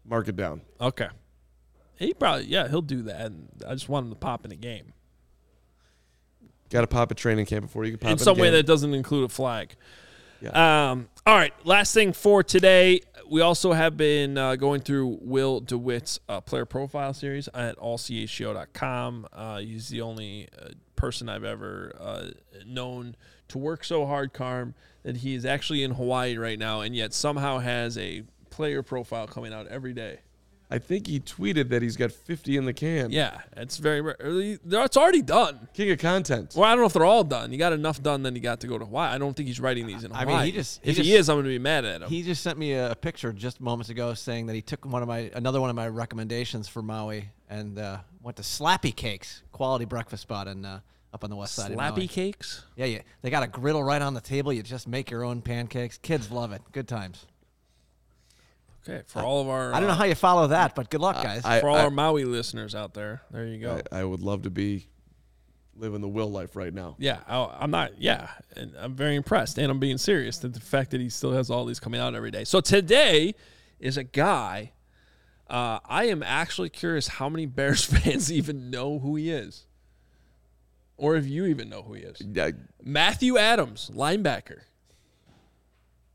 [0.05, 0.61] Mark it down.
[0.79, 1.07] Okay.
[1.97, 3.27] He probably yeah he'll do that.
[3.27, 4.93] And I just want him to pop in a game
[6.69, 8.21] Got to pop at training camp before you can pop in a game.
[8.21, 9.75] In some way that doesn't include a flag.
[10.51, 11.07] Um.
[11.25, 11.53] All right.
[11.65, 16.65] Last thing for today, we also have been uh, going through Will DeWitt's uh, player
[16.65, 19.27] profile series at allchgo.com.
[19.33, 22.27] Uh, he's the only uh, person I've ever uh,
[22.65, 23.15] known
[23.49, 24.73] to work so hard, Carm,
[25.03, 29.27] that he is actually in Hawaii right now, and yet somehow has a player profile
[29.27, 30.19] coming out every day.
[30.71, 33.11] I think he tweeted that he's got 50 in the can.
[33.11, 34.15] Yeah, it's very rare.
[34.19, 35.67] It's already done.
[35.73, 36.53] King of content.
[36.55, 37.51] Well, I don't know if they're all done.
[37.51, 39.13] You got enough done, then you got to go to Hawaii.
[39.13, 40.35] I don't think he's writing these in I Hawaii.
[40.37, 42.09] mean, he just- he if he just- is, I'm going to be mad at him.
[42.09, 45.01] He just sent me a, a picture just moments ago saying that he took one
[45.03, 49.43] of my another one of my recommendations for Maui and uh, went to Slappy Cakes,
[49.51, 50.79] quality breakfast spot in uh,
[51.13, 51.91] up on the west side of Maui.
[51.91, 52.65] Slappy cakes.
[52.75, 53.01] Yeah, yeah.
[53.21, 54.51] They got a griddle right on the table.
[54.51, 55.97] You just make your own pancakes.
[55.99, 56.61] Kids love it.
[56.71, 57.25] Good times.
[58.87, 61.01] Okay, for all of our I don't know uh, how you follow that, but good
[61.01, 61.43] luck, guys.
[61.43, 63.81] I- for all our Maui listeners out there, there you go.
[63.91, 64.87] I, I would love to be
[65.75, 66.95] living the will life right now.
[66.99, 67.99] yeah, I, I'm not.
[67.99, 71.31] Yeah, and I'm very impressed, and I'm being serious that the fact that he still
[71.33, 72.43] has all these coming out every day.
[72.43, 73.33] So today
[73.79, 74.71] is a guy.
[75.49, 79.65] Uh, I am actually curious how many Bears fans even know who he is,
[80.97, 82.21] or if you even know who he is.
[82.21, 82.51] Yeah,
[82.83, 84.61] Matthew Adams, linebacker.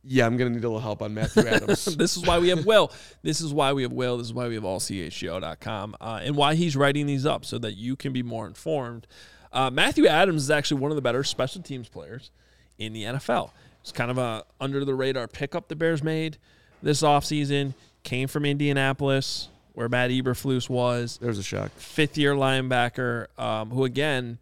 [0.02, 1.84] Yeah, I'm gonna need a little help on Matthew Adams.
[1.96, 2.90] this is why we have Will.
[3.22, 4.16] This is why we have Will.
[4.18, 7.76] This is why we have allchgo.com uh, and why he's writing these up so that
[7.76, 9.06] you can be more informed.
[9.52, 12.30] Uh, Matthew Adams is actually one of the better special teams players
[12.78, 13.50] in the NFL.
[13.82, 16.38] It's kind of a under the radar pickup the Bears made
[16.82, 17.74] this offseason.
[18.02, 21.70] Came from Indianapolis, where Matt Eberflus was There's a shock.
[21.72, 24.38] fifth year linebacker, um, who again,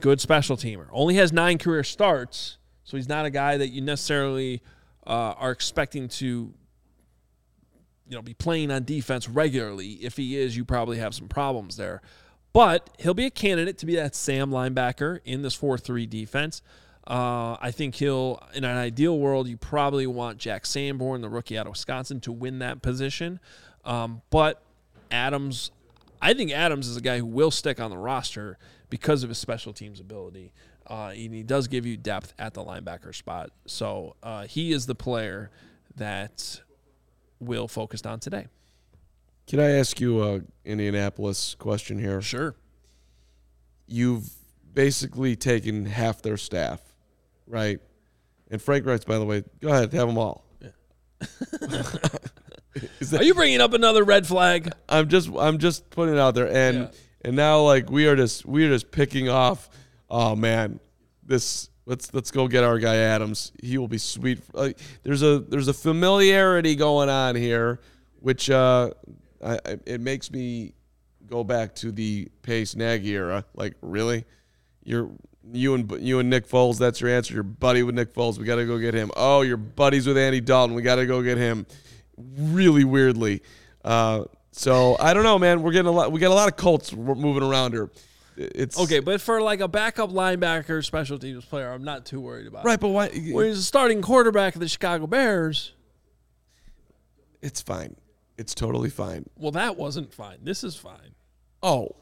[0.00, 0.86] good special teamer.
[0.92, 2.56] Only has nine career starts,
[2.86, 4.62] so he's not a guy that you necessarily
[5.06, 6.54] uh, are expecting to,
[8.08, 9.94] you know, be playing on defense regularly.
[9.94, 12.00] If he is, you probably have some problems there.
[12.52, 16.62] But he'll be a candidate to be that Sam linebacker in this 4 3 defense.
[17.04, 21.58] Uh, I think he'll, in an ideal world, you probably want Jack Sanborn, the rookie
[21.58, 23.40] out of Wisconsin, to win that position.
[23.84, 24.62] Um, but
[25.10, 25.72] Adams,
[26.22, 28.58] I think Adams is a guy who will stick on the roster
[28.90, 30.52] because of his special teams ability.
[30.88, 33.50] Uh, and he does give you depth at the linebacker spot.
[33.66, 35.50] So uh, he is the player
[35.96, 36.60] that
[37.40, 38.46] Will focused on today.
[39.46, 42.20] Can I ask you a Indianapolis question here?
[42.22, 42.54] Sure.
[43.86, 44.28] You've
[44.74, 46.80] basically taken half their staff,
[47.46, 47.78] right?
[48.50, 50.44] And Frank writes, by the way, go ahead, have them all.
[53.00, 54.70] Is that- Are you bringing up another red flag?
[54.88, 56.88] I'm just I'm just putting it out there, and Yeah.
[57.24, 59.70] and now like we are just we are just picking off.
[60.08, 60.80] Oh man,
[61.22, 63.52] this let's let's go get our guy Adams.
[63.62, 64.40] He will be sweet.
[64.52, 67.80] Like, there's a there's a familiarity going on here,
[68.20, 68.90] which uh,
[69.44, 70.74] I, it makes me
[71.26, 73.44] go back to the Pace Nagy era.
[73.54, 74.24] Like really,
[74.84, 75.10] you're
[75.52, 76.78] you and you and Nick Foles.
[76.78, 77.34] That's your answer.
[77.34, 78.38] You're buddy with Nick Foles.
[78.38, 79.10] We got to go get him.
[79.16, 80.74] Oh, you're buddies with Andy Dalton.
[80.74, 81.66] We got to go get him.
[82.16, 83.42] Really weirdly.
[83.84, 85.62] Uh, so I don't know, man.
[85.62, 86.10] We're getting a lot.
[86.12, 87.90] We got a lot of Colts moving around here.
[88.36, 92.46] It's Okay, but for like a backup linebacker, special teams player, I'm not too worried
[92.46, 92.64] about.
[92.64, 92.78] right.
[92.78, 93.08] But why?
[93.08, 95.72] When he's a starting quarterback of the Chicago Bears,
[97.42, 97.96] It's fine.
[98.38, 99.24] It's totally fine.
[99.36, 100.38] well, that wasn't fine.
[100.42, 101.14] This is fine.
[101.62, 101.96] Oh,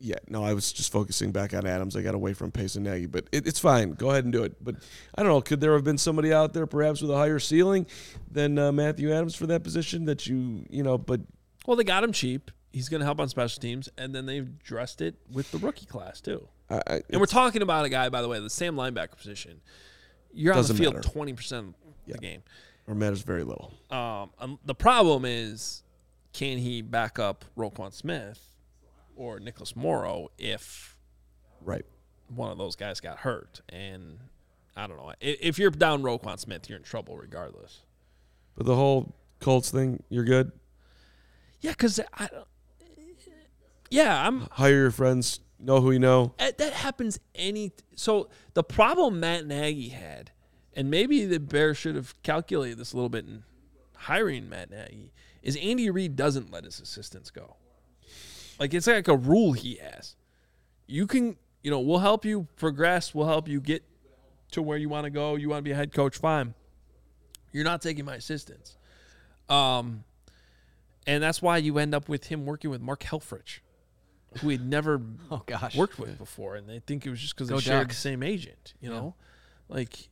[0.00, 0.16] yeah.
[0.28, 1.94] No, I was just focusing back on Adams.
[1.94, 3.92] I got away from Pace and Nagy, but it, it's fine.
[3.92, 4.56] Go ahead and do it.
[4.62, 4.76] But
[5.16, 5.40] I don't know.
[5.40, 7.86] Could there have been somebody out there, perhaps with a higher ceiling
[8.30, 10.04] than uh, Matthew Adams for that position?
[10.06, 11.20] That you, you know, but
[11.66, 12.50] Well, they got him cheap.
[12.78, 15.84] He's going to help on special teams, and then they've dressed it with the rookie
[15.84, 16.46] class too.
[16.70, 19.60] I, I, And we're talking about a guy, by the way, the same linebacker position.
[20.32, 21.74] You're on the field twenty percent of
[22.06, 22.12] Yeah.
[22.14, 22.42] the game.
[22.86, 23.74] or matters very little.
[23.90, 25.82] Um, um, the problem is,
[26.32, 28.54] can he back up Roquan Smith
[29.16, 30.96] or Nicholas Morrow if
[31.60, 31.84] Right.
[32.28, 33.60] one of those guys got hurt?
[33.70, 34.20] And
[34.76, 35.12] I don't know.
[35.20, 37.80] If you're down Roquan Smith, you're in trouble regardless.
[38.54, 40.52] But the whole Colts thing, you're good.
[41.60, 42.28] Yeah, because I.
[43.90, 44.48] Yeah, I'm.
[44.52, 45.40] Hire your friends.
[45.58, 46.34] Know who you know.
[46.38, 50.30] Uh, that happens any so the problem Matt Nagy had,
[50.74, 53.42] and maybe the Bears should have calculated this a little bit in
[53.96, 55.12] hiring Matt Nagy,
[55.42, 57.56] is Andy Reid doesn't let his assistants go.
[58.60, 60.14] Like it's like a rule he has.
[60.86, 63.14] You can, you know, we'll help you progress.
[63.14, 63.82] We'll help you get
[64.52, 65.34] to where you want to go.
[65.34, 66.54] You want to be a head coach, fine.
[67.52, 68.76] You're not taking my assistants.
[69.48, 70.04] Um,
[71.06, 73.60] and that's why you end up with him working with Mark Helfrich,
[74.40, 75.00] who he'd never
[75.30, 75.76] Oh gosh.
[75.76, 78.22] worked with before, and they think it was just because they Go shared the same
[78.22, 78.74] agent.
[78.80, 79.14] You know,
[79.68, 80.08] like.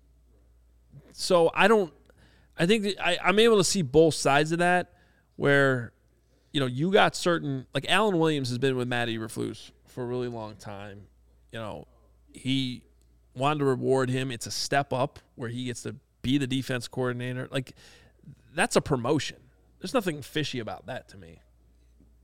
[1.13, 1.93] So I don't.
[2.59, 4.93] I think I, I'm able to see both sides of that,
[5.37, 5.93] where,
[6.53, 10.07] you know, you got certain like Alan Williams has been with Matt Eberflus for a
[10.07, 11.03] really long time.
[11.53, 11.87] You know,
[12.33, 12.83] he
[13.35, 14.31] wanted to reward him.
[14.31, 17.49] It's a step up where he gets to be the defense coordinator.
[17.51, 17.73] Like,
[18.55, 19.37] that's a promotion.
[19.81, 21.41] There's nothing fishy about that to me.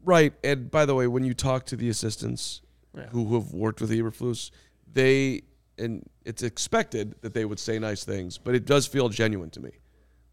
[0.04, 0.32] Right.
[0.42, 2.60] And by the way, when you talk to the assistants
[2.96, 3.06] Yeah.
[3.10, 4.50] who, who have worked with Eberflus,
[4.92, 5.42] they
[5.78, 9.60] and it's expected that they would say nice things, but it does feel genuine to
[9.60, 9.70] me.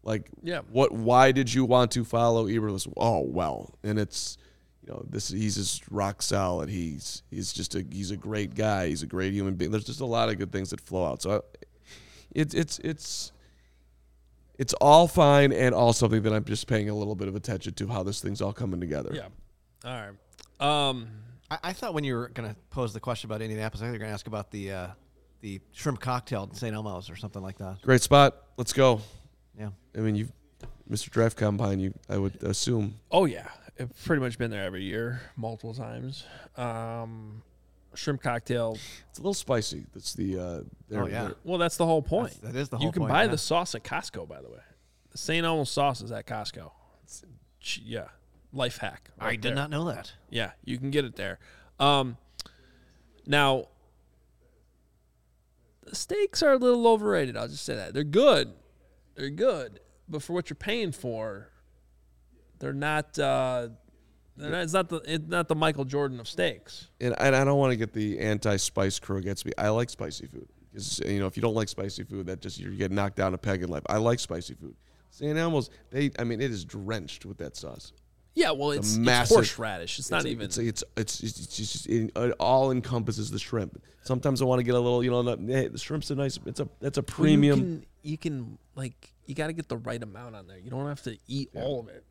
[0.02, 0.60] Like, Yeah.
[0.70, 0.92] what?
[0.92, 2.92] Why did you want to follow Eberflus?
[2.96, 4.36] Oh well, and it's
[4.86, 6.68] you know this he's just rock solid.
[6.68, 8.88] He's he's just a he's a great guy.
[8.88, 9.70] He's a great human being.
[9.70, 11.22] There's just a lot of good things that flow out.
[11.22, 11.40] So, I,
[12.32, 13.32] it's it's it's.
[14.58, 17.72] It's all fine and all something that I'm just paying a little bit of attention
[17.74, 19.10] to how this thing's all coming together.
[19.14, 19.28] Yeah.
[19.84, 19.92] All
[20.60, 20.88] right.
[20.88, 21.08] Um.
[21.50, 23.94] I, I thought when you were going to pose the question about Indianapolis, I think
[23.94, 24.86] you were going to ask about the uh,
[25.40, 26.74] the shrimp cocktail in St.
[26.74, 27.82] Elmo's or something like that.
[27.82, 28.36] Great spot.
[28.56, 29.00] Let's go.
[29.58, 29.70] Yeah.
[29.96, 30.28] I mean, you,
[30.88, 31.10] Mr.
[31.10, 33.00] Draft Combine, you, I would assume.
[33.10, 36.24] Oh yeah, I've pretty much been there every year, multiple times.
[36.56, 37.42] Um,
[37.94, 38.78] shrimp cocktail.
[39.08, 39.86] It's a little spicy.
[39.92, 40.38] That's the.
[40.38, 40.60] Uh,
[40.92, 41.30] Oh, yeah.
[41.44, 42.32] Well, that's the whole point.
[42.32, 42.86] That's- that is the whole.
[42.86, 42.88] Point.
[42.88, 43.30] You can point, buy yeah.
[43.30, 44.58] the sauce at Costco, by the way.
[45.12, 45.46] The St.
[45.46, 46.72] Elmo's sauce is at Costco.
[47.04, 47.22] It's,
[47.84, 48.08] yeah,
[48.52, 49.10] life hack.
[49.18, 49.54] I did there.
[49.54, 50.12] not know that.
[50.30, 51.38] Yeah, you can get it there.
[51.78, 52.16] Um,
[53.26, 53.68] now,
[55.84, 57.36] the steaks are a little overrated.
[57.36, 58.52] I'll just say that they're good.
[59.14, 61.50] They're good, but for what you're paying for,
[62.58, 63.18] they're not.
[63.18, 63.68] Uh,
[64.36, 66.88] they're not it's not the it's not the Michael Jordan of steaks.
[67.00, 69.52] and, and I don't want to get the anti-spice crew against me.
[69.58, 72.58] I like spicy food because you know if you don't like spicy food, that just
[72.58, 73.82] you get knocked down a peg in life.
[73.88, 74.76] I like spicy food.
[75.10, 75.36] St.
[75.36, 77.92] Elmo's, they, I mean, it is drenched with that sauce.
[78.40, 79.98] Yeah, well, it's, it's massive- horseradish.
[79.98, 80.44] It's, not It's- even.
[80.46, 83.82] It's it's it's, it's, it's just it, it all encompasses the shrimp.
[84.02, 86.38] Sometimes I want to get a little, you know, the, hey, the shrimp's a nice.
[86.46, 87.58] It's a that's a Well, premium.
[87.58, 90.58] You can, you can like you got to get the right amount on there.
[90.58, 92.04] You don't have to eat all of it.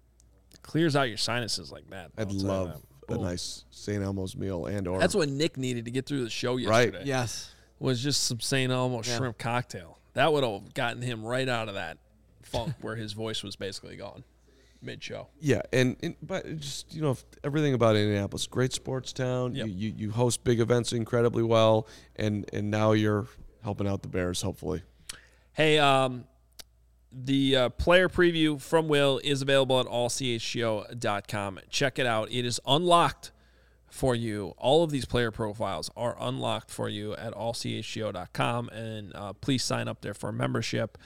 [0.53, 0.61] it.
[0.61, 2.11] Clears out your sinuses like that.
[2.17, 2.67] I'd I'll tell you love
[3.07, 3.13] that.
[3.15, 3.23] a Boom.
[3.23, 4.03] nice St.
[4.03, 6.63] Elmo's meal and or That's what Nick needed to get through the show Right.
[6.93, 7.01] yesterday.
[7.05, 7.53] Yes.
[7.79, 8.71] Was just some St.
[8.71, 9.17] Elmo Yeah.
[9.17, 9.97] shrimp cocktail.
[10.13, 11.97] That would have gotten him right out of that
[12.43, 14.23] funk where his voice was basically gone.
[14.81, 15.27] Mid show.
[15.39, 19.55] Yeah, and, and but just you know everything about Indianapolis, great sports town.
[19.55, 19.67] Yep.
[19.67, 23.27] You, you you host big events incredibly well, and and now you're
[23.63, 24.41] helping out the Bears.
[24.41, 24.83] Hopefully,
[25.53, 26.23] Hey, um,
[27.11, 31.59] the uh, player preview from Will is available at allchgo.com.
[31.69, 32.31] Check it out.
[32.31, 33.31] It is unlocked
[33.89, 34.53] for you.
[34.57, 39.87] All of these player profiles are unlocked for you at allchgo.com, and uh, please sign
[39.87, 40.97] up there for a membership.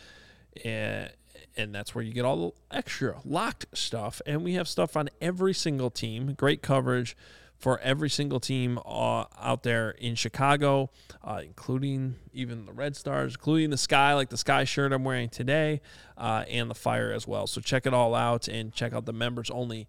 [0.64, 1.10] And,
[1.56, 4.22] and that's where you get all the extra locked stuff.
[4.26, 6.34] And we have stuff on every single team.
[6.34, 7.16] Great coverage
[7.64, 10.90] for every single team uh, out there in Chicago,
[11.24, 15.30] uh, including even the Red Stars, including the Sky, like the Sky shirt I'm wearing
[15.30, 15.80] today,
[16.18, 17.48] uh, and the Fire as well.
[17.48, 19.88] So check it all out and check out the members only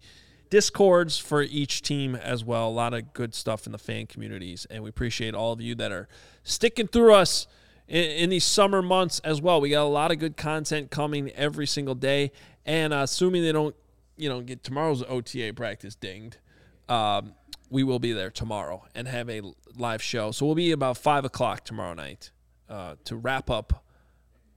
[0.49, 2.69] discords for each team as well.
[2.69, 5.75] A lot of good stuff in the fan communities, and we appreciate all of you
[5.75, 6.07] that are
[6.43, 7.45] sticking through us
[7.87, 9.61] in, in these summer months as well.
[9.61, 12.31] We got a lot of good content coming every single day,
[12.65, 13.75] and uh, assuming they don't,
[14.17, 16.37] you know, get tomorrow's OTA practice dinged.
[16.87, 17.33] Um,
[17.69, 19.41] we will be there tomorrow and have a
[19.75, 20.31] live show.
[20.31, 22.31] So we'll be about five o'clock tomorrow night
[22.69, 23.83] uh, to wrap up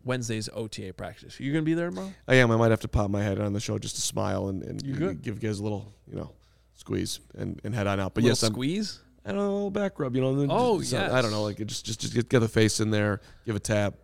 [0.05, 1.41] Wednesday's OTA practice.
[1.41, 2.13] You gonna be there tomorrow?
[2.27, 2.51] I am.
[2.51, 5.23] I might have to pop my head on the show just to smile and, and
[5.23, 6.33] give you guys a little you know
[6.75, 8.15] squeeze and, and head on out.
[8.15, 9.01] But yes, I'm, squeeze.
[9.29, 10.15] I don't know, a little back rub.
[10.17, 12.29] You know, and then Oh, just- uh, I don't know, like just just just get,
[12.29, 13.95] get the face in there, give a tap,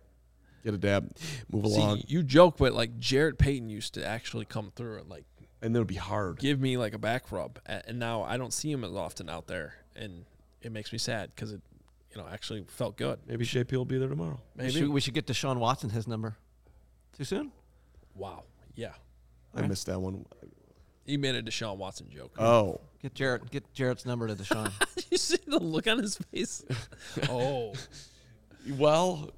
[0.63, 1.15] get a dab,
[1.51, 5.25] move along, you joke, but like Jarrett Payton used to actually come through and like
[5.61, 6.37] and then it'll be hard.
[6.37, 9.47] give me like a back rub, and now I don't see him as often out
[9.47, 10.25] there, and
[10.61, 11.61] it makes me sad because it,
[12.11, 13.19] you know, actually felt good.
[13.27, 14.39] Maybe Shea P will be there tomorrow.
[14.55, 14.73] We Maybe.
[14.73, 16.35] should, we should get Deshaun Watson his number.
[17.17, 17.51] Too soon?
[18.13, 18.43] Wow.
[18.75, 18.91] Yeah.
[19.55, 20.25] I missed that one.
[21.05, 22.35] He made a Deshaun Watson joke.
[22.39, 23.51] Oh, Get Jarrett.
[23.51, 24.71] Get Jarrett's number to Deshaun.
[25.11, 26.65] you see the look on his face?
[27.29, 27.73] oh,
[28.79, 29.29] well,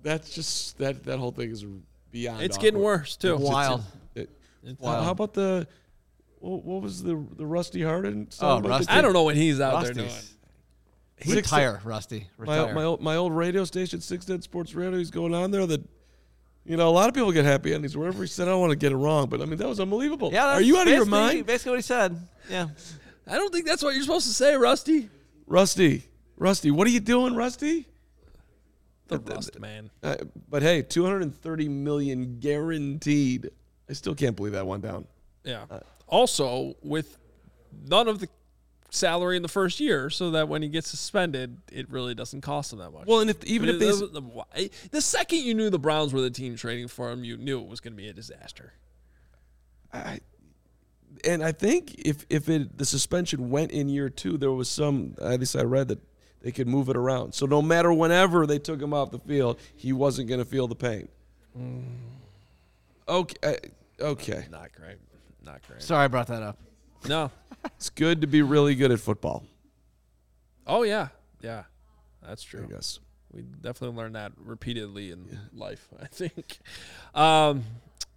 [0.00, 1.64] that's just that that whole thing is
[2.12, 2.42] beyond.
[2.42, 3.36] it's getting worse too.
[3.36, 3.82] Wild.
[4.14, 4.30] It-
[4.62, 5.66] It's- how, how about the
[6.38, 8.28] what, what was the the Rusty Hardin?
[8.30, 8.92] Oh, song Rusty.
[8.92, 10.06] I don't know what he's out there doing.
[10.06, 10.34] Rusty's.
[11.22, 12.28] Six- Retire, Rusty.
[12.38, 12.74] my Retire.
[12.76, 15.66] my old, my old radio station, Six Dead Sports Radio, he's going on there.
[15.66, 15.82] That
[16.64, 17.96] you know, a lot of people get happy endings.
[17.96, 19.80] Wherever he said, I don't want to get it wrong, but I mean, that was
[19.80, 20.30] unbelievable.
[20.32, 22.16] yeah, are you out of your mind, Basically, what he said.
[22.48, 22.68] Yeah.
[23.26, 25.08] I don't think that's what you're supposed to say, Rusty.
[25.46, 26.04] Rusty?
[26.36, 27.86] Rusty, what are you doing, Rusty?
[29.08, 29.90] The Rust man.
[30.02, 30.16] Uh,
[30.48, 33.50] but hey, 230 million guaranteed.
[33.88, 35.06] I still can't believe that one down.
[35.44, 35.64] Yeah.
[36.08, 37.16] Also, with
[37.84, 38.28] none of the
[38.90, 42.72] salary in the first year, so that when he gets suspended, it really doesn't cost
[42.72, 43.06] him that much.
[43.06, 46.20] Well, and if even if they the, the, the second you knew the Browns were
[46.20, 48.72] the team trading for him, you knew it was going to be a disaster.
[49.92, 50.20] I,
[51.24, 55.14] and I think if if it the suspension went in year two, there was some
[55.20, 56.00] at least I read that
[56.42, 57.34] they could move it around.
[57.34, 60.68] So no matter whenever they took him off the field, he wasn't going to feel
[60.68, 61.08] the pain.
[63.08, 63.36] Okay,
[64.00, 64.96] uh, okay, Not great.
[65.44, 65.82] Not great.
[65.82, 66.58] Sorry, I brought that up.
[67.08, 67.30] No.
[67.64, 69.44] it's good to be really good at football.
[70.66, 71.08] Oh yeah,
[71.40, 71.64] yeah,
[72.26, 72.66] that's I true.
[72.68, 72.98] guess.
[73.32, 75.88] We definitely learned that repeatedly in life.
[76.02, 76.58] I think.
[77.14, 77.64] Um,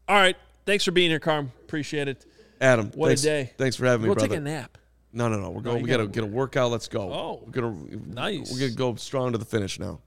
[0.07, 0.37] all right.
[0.65, 1.51] Thanks for being here, Carm.
[1.63, 2.25] Appreciate it.
[2.61, 3.53] Adam, What a thanks, day.
[3.57, 4.29] Thanks for having me, We'll brother.
[4.29, 4.77] take a nap.
[5.13, 5.49] no, no, no.
[5.49, 5.77] We're going.
[5.77, 6.71] you we gotta gotta- get a workout.
[6.71, 7.11] Let's go.
[7.13, 7.75] Oh, we're gonna
[8.07, 8.51] nice.
[8.51, 9.99] We're gonna go strong to the finish now.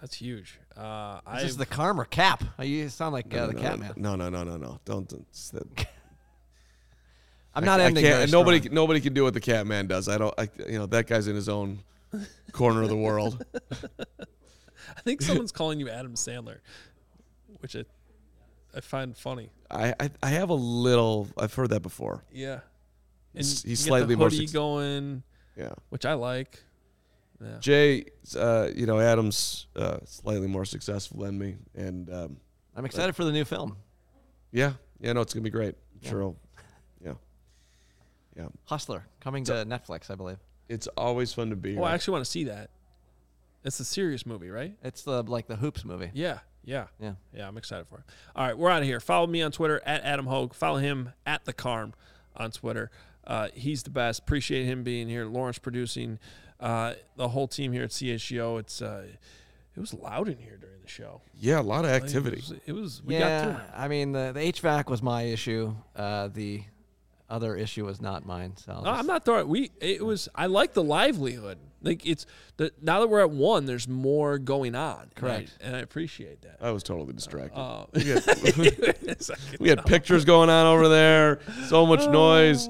[0.00, 0.58] That's huge.
[0.76, 2.44] Uh, Is I this is the Carm or Cap?
[2.58, 3.92] Oh, You sound like uh, the no, Cat Man.
[3.96, 4.80] No, no, no, no, no.
[4.84, 5.08] Don't.
[5.08, 5.86] don't that-
[7.54, 8.30] I'm not I ending can't.
[8.32, 8.74] Nobody, strong.
[8.74, 10.08] nobody can do what the cat man does.
[10.08, 10.34] I don't.
[10.36, 11.78] I, you know, that guy's in his own
[12.52, 13.44] corner of the world.
[14.96, 16.58] I think someone's calling you Adam Sandler,
[17.60, 17.84] which I,
[18.76, 19.50] I find funny.
[19.70, 21.28] I, I, I have a little.
[21.38, 22.24] I've heard that before.
[22.32, 22.60] Yeah.
[23.32, 25.22] He's- he's you get slightly the more suc- going,
[25.56, 25.72] Yeah.
[25.90, 26.62] which I like.
[27.42, 27.58] Yeah.
[27.58, 28.04] Jay,
[28.38, 32.36] uh, you know, Adam's uh, slightly more successful than me, and um,
[32.76, 33.76] I'm excited for the new film,
[34.52, 35.74] yeah, yeah, no, it's gonna be great.
[35.74, 36.10] I'm Yeah.
[36.10, 36.36] Sure, it'll-
[37.04, 37.12] yeah,
[38.36, 38.46] yeah.
[38.66, 40.38] Hustler, coming to Netflix, I believe.
[40.68, 41.70] It's always fun to be.
[41.72, 41.84] Oh, here.
[41.84, 42.70] I actually want to see that.
[43.64, 44.76] It's a serious movie, right?
[44.84, 46.10] It's the like the Hoops movie.
[46.14, 47.14] Yeah, yeah, Yeah.
[47.34, 47.46] yeah.
[47.48, 48.04] I'm excited for it.
[48.34, 49.00] All right, we're out of here.
[49.00, 50.52] Follow me on Twitter at Adam Hoge.
[50.54, 51.94] Follow him at the Carm
[52.36, 52.90] on Twitter.
[53.26, 54.20] Uh, he's the best.
[54.20, 55.24] Appreciate him being here.
[55.26, 56.18] Lawrence producing.
[56.60, 58.58] Uh, the whole team here at CHGO.
[58.60, 59.06] It's uh,
[59.76, 61.20] it was loud in here during the show.
[61.38, 62.36] yeah, a lot of activity.
[62.38, 62.60] It was.
[62.66, 63.52] It was we got through.
[63.52, 63.60] yeah.
[63.74, 65.74] I mean the, the HVAC was my issue.
[65.96, 66.62] Uh, the
[67.34, 68.52] other issue was not mine.
[68.56, 69.48] So I'll No, just- I'm not throwing.
[69.48, 70.28] We it was.
[70.34, 71.58] I like the livelihood.
[71.82, 72.24] Like it's
[72.56, 75.02] the now that we're at one, there's more going on.
[75.02, 75.58] and I- Correct.
[75.60, 76.56] and I, appreciate that.
[76.60, 77.58] I was totally distracted.
[77.58, 78.24] Uh, we, had,
[79.60, 81.40] we had pictures going on over there.
[81.68, 82.68] So much noise.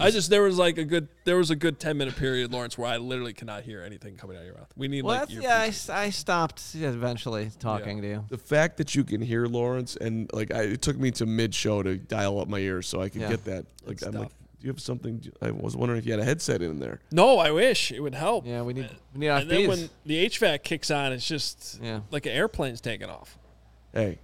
[0.00, 2.76] I just there was like a good there was a good ten minute period, Lawrence,
[2.78, 4.72] where I literally cannot hear anything coming out of your mouth.
[4.76, 6.12] We need Well, like that's, yeah, I, earpieces.
[6.14, 8.24] stopped eventually talking to you.
[8.28, 11.54] the fact that you can hear Lawrence and like I, it took me to mid
[11.54, 13.28] show to dial up my ears so I could Yeah.
[13.30, 13.66] get that.
[13.86, 14.38] Like Good I'm like, stuff.
[14.60, 15.32] do you have something?
[15.42, 17.00] I was wondering if you had a headset in there.
[17.12, 18.46] No, I wish it would help.
[18.46, 19.68] Yeah, we need we need And then IFBs.
[19.68, 22.00] when the HVAC kicks on, it's just Yeah.
[22.10, 23.38] like an airplane's taking off.
[23.92, 24.18] Hey,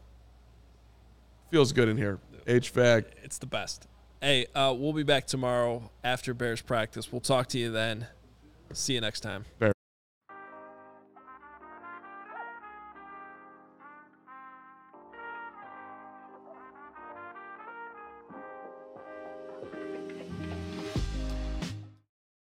[1.51, 2.18] feels good in here.
[2.47, 3.05] HVAC.
[3.23, 3.87] It's the best.
[4.23, 7.11] Hey, uh, we'll be back tomorrow after Bears practice.
[7.11, 8.07] We'll talk to you then.
[8.73, 9.47] See you next time.